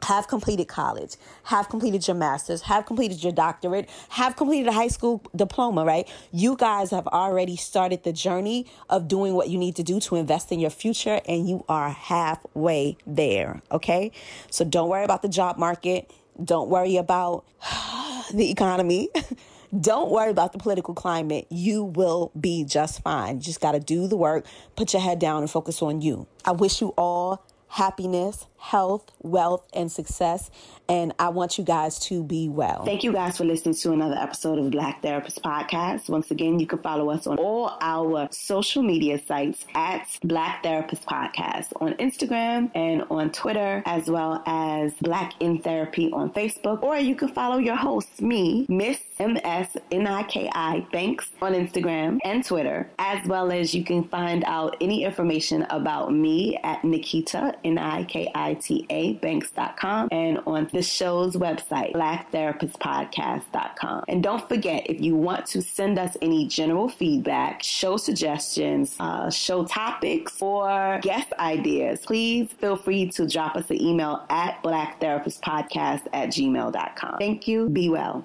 [0.04, 4.88] have completed college, have completed your master's, have completed your doctorate, have completed a high
[4.88, 6.08] school diploma, right?
[6.32, 10.16] You guys have already started the journey of doing what you need to do to
[10.16, 14.10] invest in your future, and you are halfway there, okay?
[14.50, 16.10] So don't worry about the job market.
[16.42, 17.44] Don't worry about
[18.34, 19.08] the economy.
[19.80, 21.46] Don't worry about the political climate.
[21.48, 23.36] You will be just fine.
[23.36, 24.44] You just got to do the work,
[24.76, 26.26] put your head down, and focus on you.
[26.44, 30.50] I wish you all happiness, health, wealth, and success.
[30.88, 32.84] And I want you guys to be well.
[32.84, 36.08] Thank you guys for listening to another episode of Black Therapist Podcast.
[36.08, 41.06] Once again, you can follow us on all our social media sites at Black Therapist
[41.06, 46.82] Podcast on Instagram and on Twitter, as well as Black in Therapy on Facebook.
[46.82, 53.26] Or you can follow your host, me, Miss M-S-N-I-K-I Banks on Instagram and Twitter, as
[53.26, 60.38] well as you can find out any information about me at Nikita, N-I-K-I-T-A Banks.com and
[60.46, 64.04] on show's website, blacktherapistpodcast.com.
[64.08, 69.30] And don't forget, if you want to send us any general feedback, show suggestions, uh,
[69.30, 76.06] show topics, or guest ideas, please feel free to drop us an email at blacktherapistpodcast
[76.12, 77.18] at gmail.com.
[77.18, 77.68] Thank you.
[77.68, 78.24] Be well.